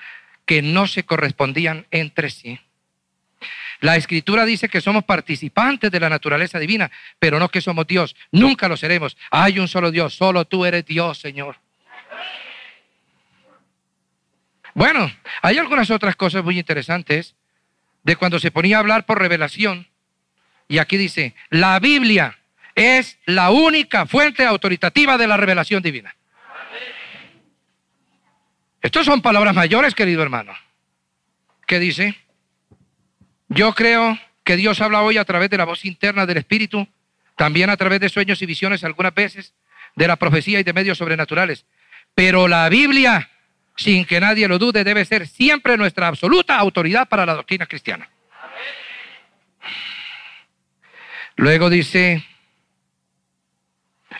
[0.46, 2.58] que no se correspondían entre sí.
[3.80, 8.14] La escritura dice que somos participantes de la naturaleza divina, pero no que somos Dios.
[8.30, 9.16] Nunca lo seremos.
[9.30, 11.56] Hay un solo Dios, solo tú eres Dios, Señor.
[14.74, 15.10] Bueno,
[15.42, 17.34] hay algunas otras cosas muy interesantes
[18.02, 19.88] de cuando se ponía a hablar por revelación.
[20.68, 22.38] Y aquí dice, la Biblia
[22.74, 26.14] es la única fuente autoritativa de la revelación divina.
[28.82, 30.54] Estas son palabras mayores, querido hermano.
[31.66, 32.16] ¿Qué dice?
[33.48, 36.88] Yo creo que Dios habla hoy a través de la voz interna del Espíritu,
[37.36, 39.54] también a través de sueños y visiones algunas veces,
[39.96, 41.66] de la profecía y de medios sobrenaturales.
[42.14, 43.30] Pero la Biblia,
[43.76, 48.08] sin que nadie lo dude, debe ser siempre nuestra absoluta autoridad para la doctrina cristiana.
[51.36, 52.24] Luego dice,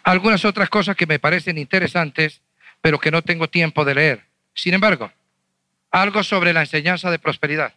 [0.02, 2.42] algunas otras cosas que me parecen interesantes,
[2.80, 4.29] pero que no tengo tiempo de leer.
[4.60, 5.10] Sin embargo,
[5.90, 7.72] algo sobre la enseñanza de prosperidad.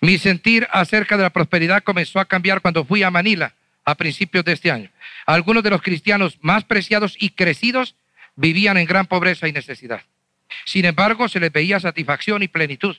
[0.00, 4.44] Mi sentir acerca de la prosperidad comenzó a cambiar cuando fui a Manila a principios
[4.44, 4.90] de este año.
[5.24, 7.94] Algunos de los cristianos más preciados y crecidos
[8.34, 10.02] vivían en gran pobreza y necesidad.
[10.64, 12.96] Sin embargo, se les veía satisfacción y plenitud.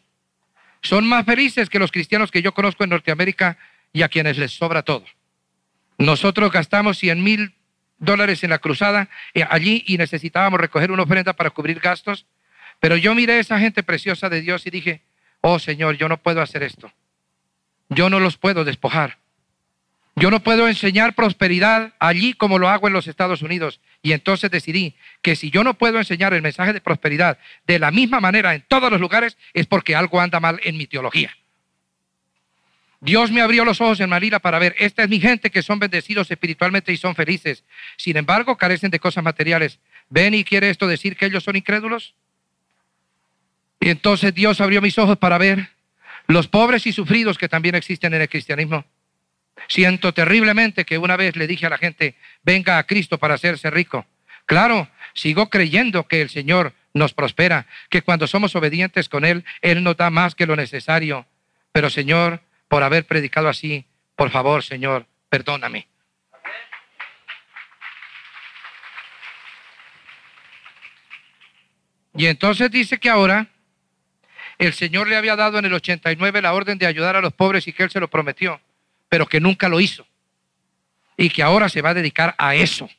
[0.82, 3.58] Son más felices que los cristianos que yo conozco en Norteamérica
[3.92, 5.04] y a quienes les sobra todo.
[5.98, 7.56] Nosotros gastamos 100 mil
[7.98, 12.26] dólares en la cruzada eh, allí y necesitábamos recoger una ofrenda para cubrir gastos.
[12.80, 15.02] Pero yo miré a esa gente preciosa de Dios y dije,
[15.42, 16.92] oh Señor, yo no puedo hacer esto.
[17.90, 19.18] Yo no los puedo despojar.
[20.18, 23.82] Yo no puedo enseñar prosperidad allí como lo hago en los Estados Unidos.
[24.02, 27.92] Y entonces decidí que si yo no puedo enseñar el mensaje de prosperidad de la
[27.92, 31.36] misma manera en todos los lugares, es porque algo anda mal en mi teología.
[33.02, 35.80] Dios me abrió los ojos en Manila para ver, esta es mi gente que son
[35.80, 37.64] bendecidos espiritualmente y son felices.
[37.98, 39.80] Sin embargo, carecen de cosas materiales.
[40.10, 42.16] ¿Ven y quiere esto decir que ellos son incrédulos?
[43.80, 45.70] Y entonces Dios abrió mis ojos para ver
[46.28, 48.86] los pobres y sufridos que también existen en el cristianismo.
[49.68, 53.70] Siento terriblemente que una vez le dije a la gente, venga a Cristo para hacerse
[53.70, 54.06] rico.
[54.46, 59.84] Claro, sigo creyendo que el Señor nos prospera, que cuando somos obedientes con Él, Él
[59.84, 61.26] nos da más que lo necesario.
[61.72, 63.86] Pero Señor, por haber predicado así.
[64.16, 65.88] Por favor, Señor, perdóname.
[72.18, 73.48] Y entonces dice que ahora
[74.58, 77.68] el Señor le había dado en el 89 la orden de ayudar a los pobres
[77.68, 78.60] y que Él se lo prometió,
[79.10, 80.06] pero que nunca lo hizo.
[81.18, 82.90] Y que ahora se va a dedicar a eso,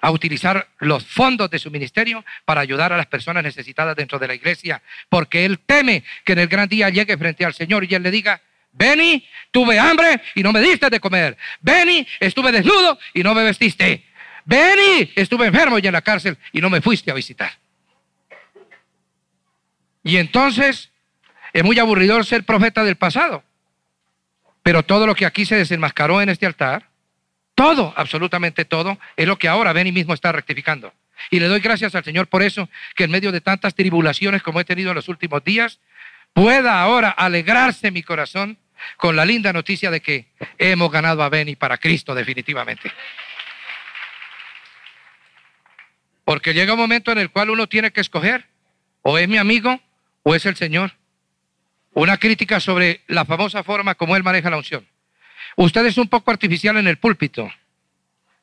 [0.00, 4.28] a utilizar los fondos de su ministerio para ayudar a las personas necesitadas dentro de
[4.28, 7.94] la iglesia, porque Él teme que en el gran día llegue frente al Señor y
[7.94, 8.40] Él le diga,
[8.72, 11.36] Benny, tuve hambre y no me diste de comer.
[11.60, 14.06] Benny, estuve desnudo y no me vestiste.
[14.44, 17.52] Benny, estuve enfermo y en la cárcel y no me fuiste a visitar.
[20.02, 20.90] Y entonces
[21.52, 23.44] es muy aburridor ser profeta del pasado.
[24.62, 26.88] Pero todo lo que aquí se desenmascaró en este altar,
[27.54, 30.92] todo, absolutamente todo, es lo que ahora Benny mismo está rectificando.
[31.30, 34.60] Y le doy gracias al Señor por eso, que en medio de tantas tribulaciones como
[34.60, 35.80] he tenido en los últimos días,
[36.32, 38.58] pueda ahora alegrarse mi corazón
[38.96, 42.90] con la linda noticia de que hemos ganado a Beni para Cristo definitivamente.
[46.24, 48.46] Porque llega un momento en el cual uno tiene que escoger,
[49.02, 49.80] o es mi amigo
[50.22, 50.92] o es el Señor.
[51.92, 54.86] Una crítica sobre la famosa forma como Él maneja la unción.
[55.56, 57.50] Usted es un poco artificial en el púlpito.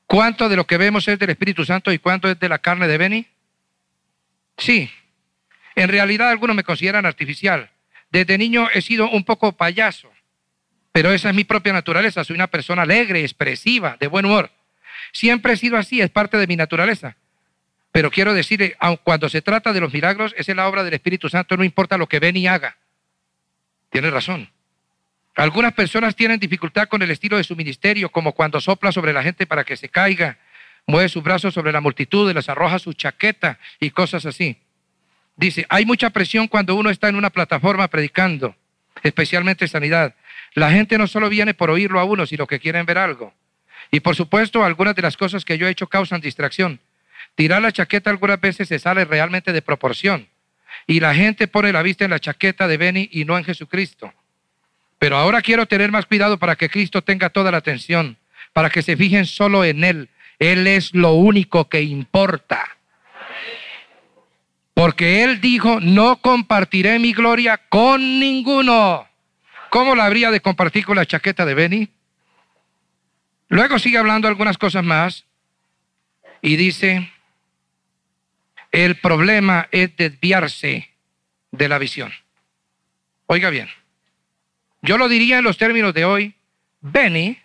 [0.06, 2.88] ¿Cuánto de lo que vemos es del Espíritu Santo y cuánto es de la carne
[2.88, 3.28] de Beni?
[4.58, 4.90] Sí,
[5.76, 7.70] En realidad algunos me consideran artificial.
[8.10, 10.12] Desde niño he sido un poco payaso,
[10.92, 12.24] pero esa es mi propia naturaleza.
[12.24, 14.50] Soy una persona alegre, expresiva, de buen humor.
[15.12, 17.16] Siempre he sido así, es parte de mi naturaleza.
[17.98, 21.30] Pero quiero decirle, aun cuando se trata de los milagros, es la obra del Espíritu
[21.30, 22.78] Santo, no importa lo que ven y haga.
[23.90, 24.52] Tiene razón.
[25.36, 29.24] Algunas personas tienen dificultad con el estilo de su ministerio, como cuando sopla sobre la
[29.24, 30.38] gente para que se caiga,
[30.86, 34.58] mueve sus brazos sobre la multitud y les arroja su chaqueta y cosas así.
[35.36, 38.56] Dice, hay mucha presión cuando uno está en una plataforma predicando,
[39.02, 40.14] especialmente sanidad.
[40.54, 43.34] La gente no solo viene por oírlo a uno, sino que quieren ver algo.
[43.90, 46.80] Y por supuesto, algunas de las cosas que yo he hecho causan distracción.
[47.36, 50.28] Tirar la chaqueta algunas veces se sale realmente de proporción.
[50.88, 54.14] Y la gente pone la vista en la chaqueta de Benny y no en Jesucristo.
[55.00, 58.18] Pero ahora quiero tener más cuidado para que Cristo tenga toda la atención,
[58.54, 60.10] para que se fijen solo en Él.
[60.40, 62.78] Él es lo único que importa.
[64.74, 69.08] Porque Él dijo, no compartiré mi gloria con ninguno.
[69.70, 71.90] ¿Cómo la habría de compartir con la chaqueta de Benny?
[73.50, 75.27] Luego sigue hablando algunas cosas más
[76.42, 77.12] y dice,
[78.72, 80.90] el problema es desviarse
[81.52, 82.12] de la visión.
[83.26, 83.70] Oiga bien,
[84.82, 86.36] yo lo diría en los términos de hoy,
[86.82, 87.40] Benny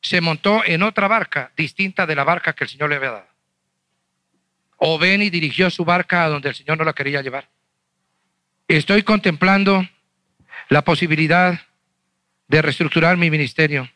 [0.00, 3.28] se montó en otra barca distinta de la barca que el Señor le había dado.
[4.76, 7.48] O Benny dirigió su barca a donde el Señor no la quería llevar.
[8.68, 9.86] Estoy contemplando
[10.68, 11.60] la posibilidad
[12.48, 13.90] de reestructurar mi ministerio,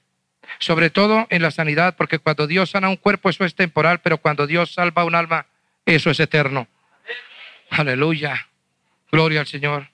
[0.58, 4.18] sobre todo en la sanidad, porque cuando Dios sana un cuerpo eso es temporal, pero
[4.18, 5.46] cuando Dios salva un alma,
[5.86, 6.66] eso es eterno.
[7.70, 8.48] Aleluya.
[9.10, 9.88] Gloria al Señor.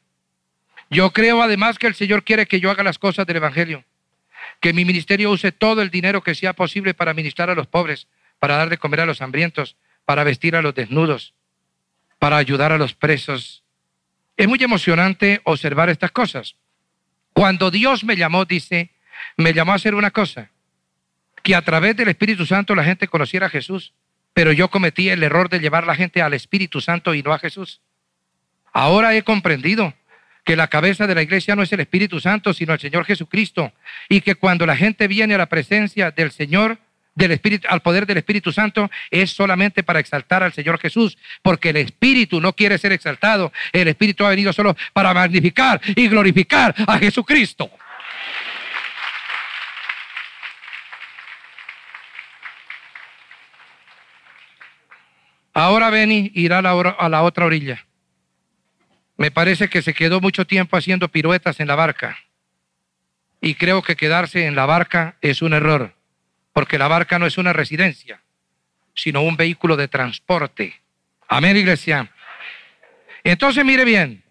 [0.91, 3.85] Yo creo además que el Señor quiere que yo haga las cosas del Evangelio,
[4.61, 8.07] que mi ministerio use todo el dinero que sea posible para ministrar a los pobres,
[8.39, 11.35] para dar de comer a los hambrientos, para vestir a los desnudos,
[12.19, 13.63] para ayudar a los presos.
[14.37, 16.57] Es muy emocionante observar estas cosas.
[17.33, 18.91] Cuando Dios me llamó, dice,
[19.37, 20.51] me llamó a hacer una cosa,
[21.43, 23.93] que a través del Espíritu Santo la gente conociera a Jesús,
[24.33, 27.39] pero yo cometí el error de llevar la gente al Espíritu Santo y no a
[27.39, 27.81] Jesús.
[28.73, 29.95] Ahora he comprendido
[30.45, 33.73] que la cabeza de la iglesia no es el Espíritu Santo, sino el Señor Jesucristo,
[34.09, 36.79] y que cuando la gente viene a la presencia del Señor,
[37.15, 41.71] del Espíritu, al poder del Espíritu Santo es solamente para exaltar al Señor Jesús, porque
[41.71, 46.75] el Espíritu no quiere ser exaltado, el Espíritu ha venido solo para magnificar y glorificar
[46.87, 47.71] a Jesucristo.
[55.55, 57.87] Ahora Benny irá a la, a la otra orilla.
[59.17, 62.19] Me parece que se quedó mucho tiempo haciendo piruetas en la barca.
[63.41, 65.95] Y creo que quedarse en la barca es un error,
[66.53, 68.21] porque la barca no es una residencia,
[68.95, 70.81] sino un vehículo de transporte.
[71.29, 72.11] Amén, iglesia.
[73.23, 74.25] Entonces, mire bien,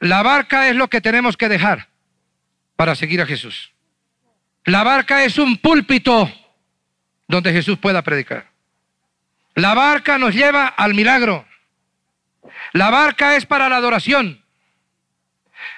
[0.00, 1.88] la barca es lo que tenemos que dejar
[2.76, 3.72] para seguir a Jesús.
[4.64, 6.32] La barca es un púlpito
[7.28, 8.51] donde Jesús pueda predicar.
[9.54, 11.46] La barca nos lleva al milagro.
[12.72, 14.42] La barca es para la adoración.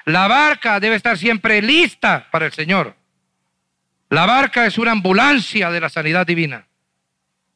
[0.04, 2.94] La barca debe estar siempre lista para el Señor.
[4.10, 6.66] La barca es una ambulancia de la sanidad divina.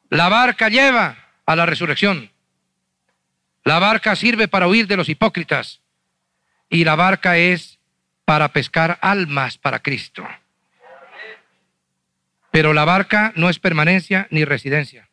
[0.09, 2.31] La barca lleva a la resurrección.
[3.63, 5.81] La barca sirve para huir de los hipócritas.
[6.69, 7.79] Y la barca es
[8.25, 10.27] para pescar almas para Cristo.
[12.51, 15.08] Pero la barca no es permanencia ni residencia.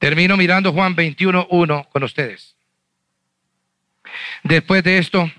[0.00, 2.56] Termino mirando Juan 21.1 con ustedes.
[4.42, 5.30] Después de esto,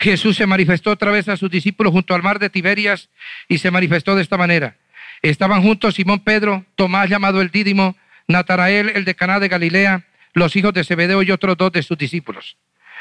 [0.00, 3.08] Jesús se manifestó otra vez a sus discípulos junto al mar de Tiberias
[3.46, 4.76] y se manifestó de esta manera.
[5.22, 7.96] Estaban juntos Simón Pedro, Tomás llamado el Dídimo,
[8.26, 11.96] Natanael el de Caná de Galilea, los hijos de Zebedeo y otros dos de sus
[11.96, 12.56] discípulos.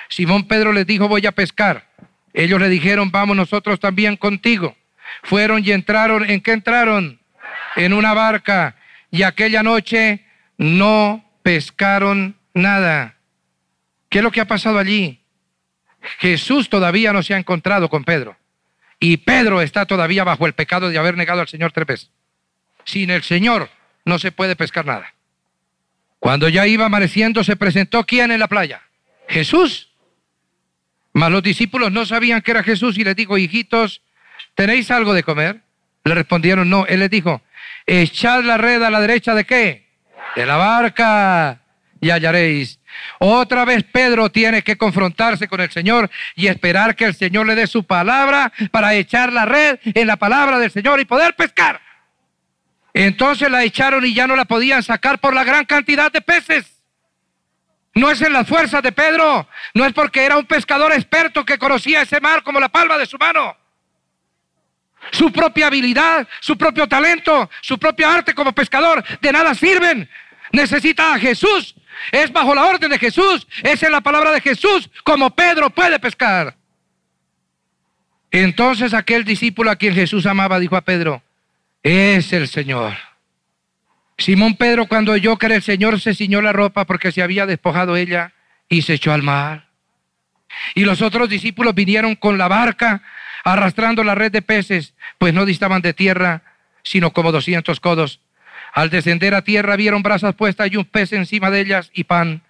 [0.09, 1.87] Simón Pedro les dijo, voy a pescar.
[2.35, 4.77] Ellos le dijeron, vamos nosotros también contigo.
[5.23, 7.19] Fueron y entraron, ¿en qué entraron?
[7.75, 8.75] En una barca.
[9.09, 10.23] Y aquella noche
[10.61, 13.15] no pescaron nada.
[14.09, 15.19] ¿Qué es lo que ha pasado allí?
[16.19, 18.37] Jesús todavía no se ha encontrado con Pedro.
[18.99, 22.11] Y Pedro está todavía bajo el pecado de haber negado al Señor tres veces.
[22.85, 23.71] Sin el Señor
[24.05, 25.15] no se puede pescar nada.
[26.19, 28.83] Cuando ya iba amaneciendo, se presentó quién en la playa?
[29.27, 29.89] Jesús.
[31.11, 34.03] Mas los discípulos no sabían que era Jesús y les dijo, hijitos,
[34.53, 35.61] ¿tenéis algo de comer?
[36.03, 36.85] Le respondieron, no.
[36.85, 37.41] Él les dijo,
[37.87, 39.90] echad la red a la derecha de qué?
[40.35, 41.59] De la barca
[41.99, 42.79] y hallaréis.
[43.19, 47.55] Otra vez Pedro tiene que confrontarse con el Señor y esperar que el Señor le
[47.55, 51.79] dé su palabra para echar la red en la palabra del Señor y poder pescar.
[52.93, 56.81] Entonces la echaron y ya no la podían sacar por la gran cantidad de peces.
[57.93, 61.57] No es en las fuerzas de Pedro, no es porque era un pescador experto que
[61.57, 63.55] conocía ese mar como la palma de su mano.
[65.11, 70.07] Su propia habilidad, su propio talento, su propia arte como pescador, de nada sirven.
[70.51, 71.75] Necesita a Jesús.
[72.11, 75.99] Es bajo la orden de Jesús, es en la palabra de Jesús como Pedro puede
[75.99, 76.55] pescar.
[78.31, 81.21] Entonces aquel discípulo a quien Jesús amaba dijo a Pedro,
[81.83, 82.93] es el Señor.
[84.17, 87.45] Simón Pedro cuando oyó que era el Señor se ciñó la ropa porque se había
[87.45, 88.33] despojado ella
[88.69, 89.67] y se echó al mar.
[90.75, 93.01] Y los otros discípulos vinieron con la barca
[93.43, 96.43] arrastrando la red de peces, pues no distaban de tierra,
[96.83, 98.19] sino como doscientos codos.
[98.73, 102.41] Al descender a tierra vieron brasas puestas y un pez encima de ellas y pan.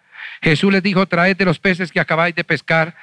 [0.41, 2.95] Jesús les dijo, traed de los peces que acabáis de pescar.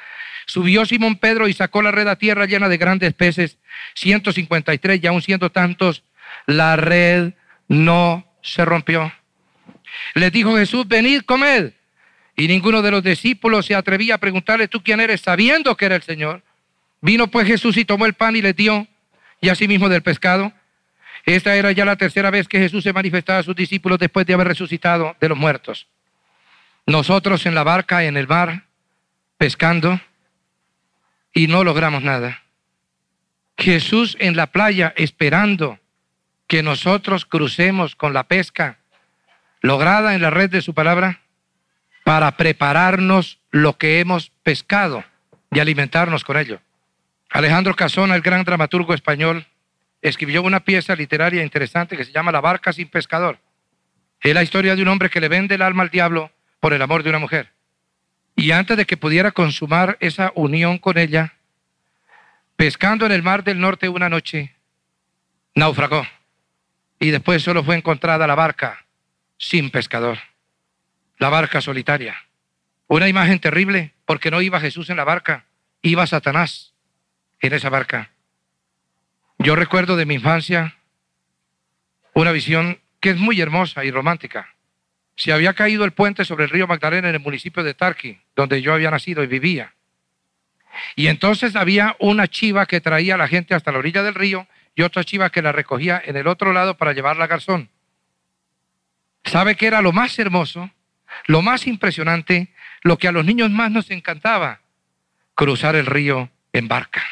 [0.46, 3.58] Subió Simón Pedro y sacó la red a tierra llena de grandes peces,
[3.94, 6.04] 153 y aún siendo tantos,
[6.46, 7.34] la red
[7.68, 9.12] no se rompió.
[10.14, 11.72] Les dijo Jesús, venid, comed.
[12.36, 15.20] Y ninguno de los discípulos se atrevía a preguntarle, ¿tú quién eres?
[15.20, 16.42] Sabiendo que era el Señor.
[17.00, 18.86] Vino pues Jesús y tomó el pan y le dio,
[19.40, 20.52] y asimismo del pescado.
[21.24, 24.34] Esta era ya la tercera vez que Jesús se manifestaba a sus discípulos después de
[24.34, 25.86] haber resucitado de los muertos.
[26.86, 28.64] Nosotros en la barca, en el mar,
[29.36, 30.00] pescando,
[31.32, 32.42] y no logramos nada.
[33.56, 35.78] Jesús en la playa esperando
[36.46, 38.78] que nosotros crucemos con la pesca
[39.60, 41.20] lograda en la red de su palabra
[42.04, 45.04] para prepararnos lo que hemos pescado
[45.50, 46.60] y alimentarnos con ello.
[47.30, 49.46] Alejandro Casona, el gran dramaturgo español,
[50.00, 53.38] escribió una pieza literaria interesante que se llama La barca sin pescador.
[54.20, 56.80] Es la historia de un hombre que le vende el alma al diablo por el
[56.80, 57.52] amor de una mujer.
[58.34, 61.34] Y antes de que pudiera consumar esa unión con ella,
[62.56, 64.54] pescando en el mar del norte una noche,
[65.54, 66.06] naufragó.
[66.98, 68.86] Y después solo fue encontrada la barca
[69.36, 70.18] sin pescador.
[71.18, 72.16] La barca solitaria.
[72.86, 75.44] Una imagen terrible porque no iba Jesús en la barca,
[75.82, 76.72] iba Satanás
[77.40, 78.10] en esa barca.
[79.38, 80.76] Yo recuerdo de mi infancia
[82.14, 84.54] una visión que es muy hermosa y romántica.
[85.14, 88.62] Se había caído el puente sobre el río Magdalena en el municipio de Tarqui, donde
[88.62, 89.74] yo había nacido y vivía.
[90.96, 94.46] Y entonces había una chiva que traía a la gente hasta la orilla del río
[94.74, 97.68] y otra chiva que la recogía en el otro lado para llevarla a Garzón.
[99.24, 100.70] ¿Sabe qué era lo más hermoso?
[101.26, 104.60] Lo más impresionante, lo que a los niños más nos encantaba,
[105.34, 107.02] cruzar el río en barca.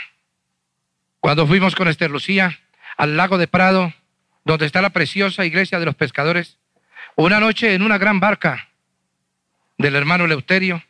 [1.27, 2.61] Cuando fuimos con Esther Lucía
[2.97, 3.93] al lago de Prado,
[4.45, 6.57] donde está la preciosa iglesia de los pescadores,
[7.17, 8.69] una noche en una gran barca
[9.77, 10.85] del hermano Leuterio,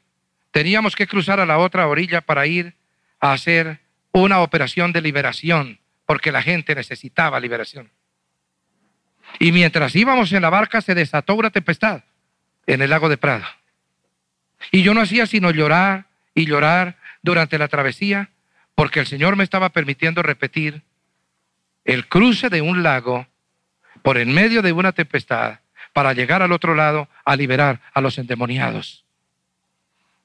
[0.51, 2.75] teníamos que cruzar a la otra orilla para ir
[3.19, 3.81] a hacer
[4.13, 7.91] una operación de liberación, porque la gente necesitaba liberación.
[9.39, 12.03] Y mientras íbamos en la barca se desató una tempestad
[12.67, 13.47] en el lago de Prado.
[14.71, 18.29] Y yo no hacía sino llorar y llorar durante la travesía
[18.77, 20.83] porque el Señor me estaba permitiendo repetir
[21.85, 23.27] el cruce de un lago
[24.03, 25.61] por en medio de una tempestad
[25.93, 29.05] para llegar al otro lado a liberar a los endemoniados.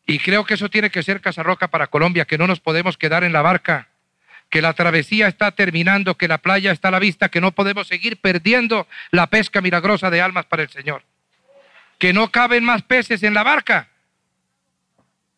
[0.05, 3.23] Y creo que eso tiene que ser Casarroca para Colombia, que no nos podemos quedar
[3.23, 3.87] en la barca,
[4.49, 7.87] que la travesía está terminando, que la playa está a la vista, que no podemos
[7.87, 11.03] seguir perdiendo la pesca milagrosa de almas para el Señor,
[11.99, 13.90] que no caben más peces en la barca,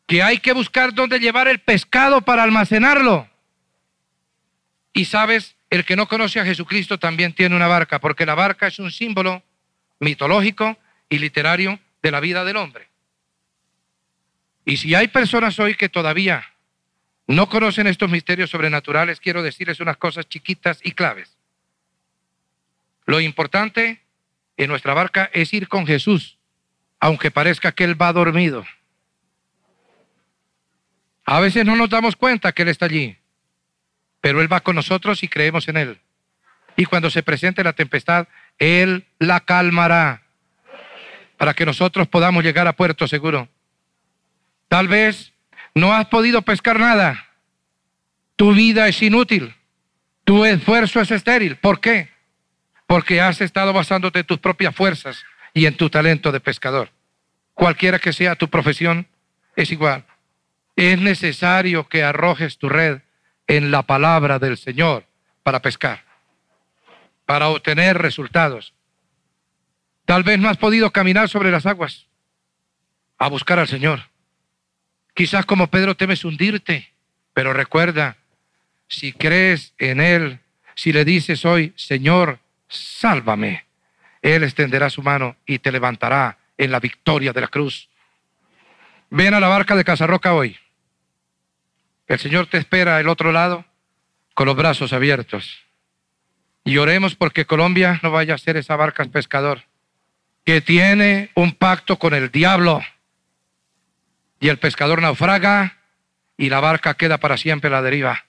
[0.05, 3.29] que hay que buscar dónde llevar el pescado para almacenarlo.
[4.93, 8.67] Y sabes, el que no conoce a Jesucristo también tiene una barca, porque la barca
[8.67, 9.41] es un símbolo
[9.99, 10.77] mitológico
[11.09, 12.89] y literario de la vida del hombre.
[14.65, 16.45] Y si hay personas hoy que todavía
[17.27, 21.37] no conocen estos misterios sobrenaturales, quiero decirles unas cosas chiquitas y claves.
[23.05, 24.01] Lo importante
[24.57, 26.37] en nuestra barca es ir con Jesús,
[26.99, 28.65] aunque parezca que Él va dormido.
[31.25, 33.17] A veces no nos damos cuenta que Él está allí,
[34.19, 35.99] pero Él va con nosotros y creemos en Él.
[36.75, 38.27] Y cuando se presente la tempestad,
[38.57, 40.23] Él la calmará
[41.37, 43.47] para que nosotros podamos llegar a puerto seguro.
[44.67, 45.33] Tal vez
[45.75, 47.27] no has podido pescar nada.
[48.35, 49.55] Tu vida es inútil.
[50.25, 51.57] Tu esfuerzo es estéril.
[51.57, 52.09] ¿Por qué?
[52.87, 55.23] Porque has estado basándote en tus propias fuerzas
[55.53, 56.89] y en tu talento de pescador.
[57.53, 59.07] Cualquiera que sea tu profesión,
[59.55, 60.05] es igual
[60.75, 63.01] es necesario que arrojes tu red
[63.47, 65.05] en la palabra del Señor
[65.43, 66.03] para pescar,
[67.25, 68.73] para obtener resultados.
[70.05, 72.07] Tal vez no has podido caminar sobre las aguas
[73.17, 74.09] a buscar al Señor.
[75.13, 76.91] Quizás como Pedro temes hundirte,
[77.33, 78.17] pero recuerda,
[78.87, 80.39] si crees en Él,
[80.75, 83.65] si le dices hoy, Señor, sálvame,
[84.21, 87.89] Él extenderá su mano y te levantará en la victoria de la cruz.
[89.15, 90.57] Ven a la barca de Casarroca hoy.
[92.07, 93.63] El Señor te espera al otro lado
[94.33, 95.61] con los brazos abiertos.
[96.63, 99.65] Y oremos porque Colombia no vaya a ser esa barca pescador
[100.43, 102.81] que tiene un pacto con el diablo.
[104.39, 105.77] Y el pescador naufraga
[106.35, 108.25] y la barca queda para siempre a la deriva.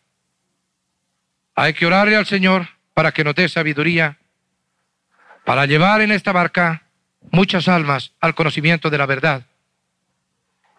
[1.54, 4.18] Hay que orarle al Señor para que nos dé sabiduría,
[5.46, 6.82] para llevar en esta barca
[7.30, 9.46] muchas almas al conocimiento de la verdad.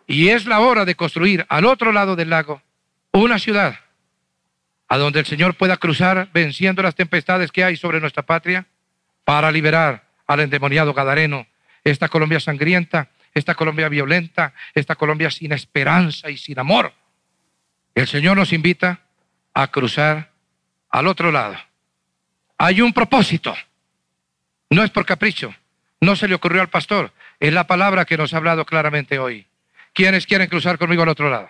[0.08, 2.62] Y es la hora de construir al otro lado del lago
[3.12, 3.80] una ciudad
[4.88, 8.68] a donde el Señor pueda cruzar venciendo las tempestades que hay sobre nuestra patria
[9.24, 11.48] para liberar al endemoniado Gadareno,
[11.84, 16.94] esta Colombia sangrienta, esta Colombia violenta, esta Colombia sin esperanza y sin amor.
[17.94, 19.02] El Señor nos invita
[19.54, 20.32] a cruzar
[20.90, 21.56] al otro lado.
[22.58, 23.56] Hay un propósito.
[24.70, 25.54] No es por capricho.
[26.02, 27.12] No se le ocurrió al pastor.
[27.40, 29.48] Es la palabra que nos ha hablado claramente hoy.
[29.96, 31.50] ¿Quiénes quieren cruzar conmigo al otro lado?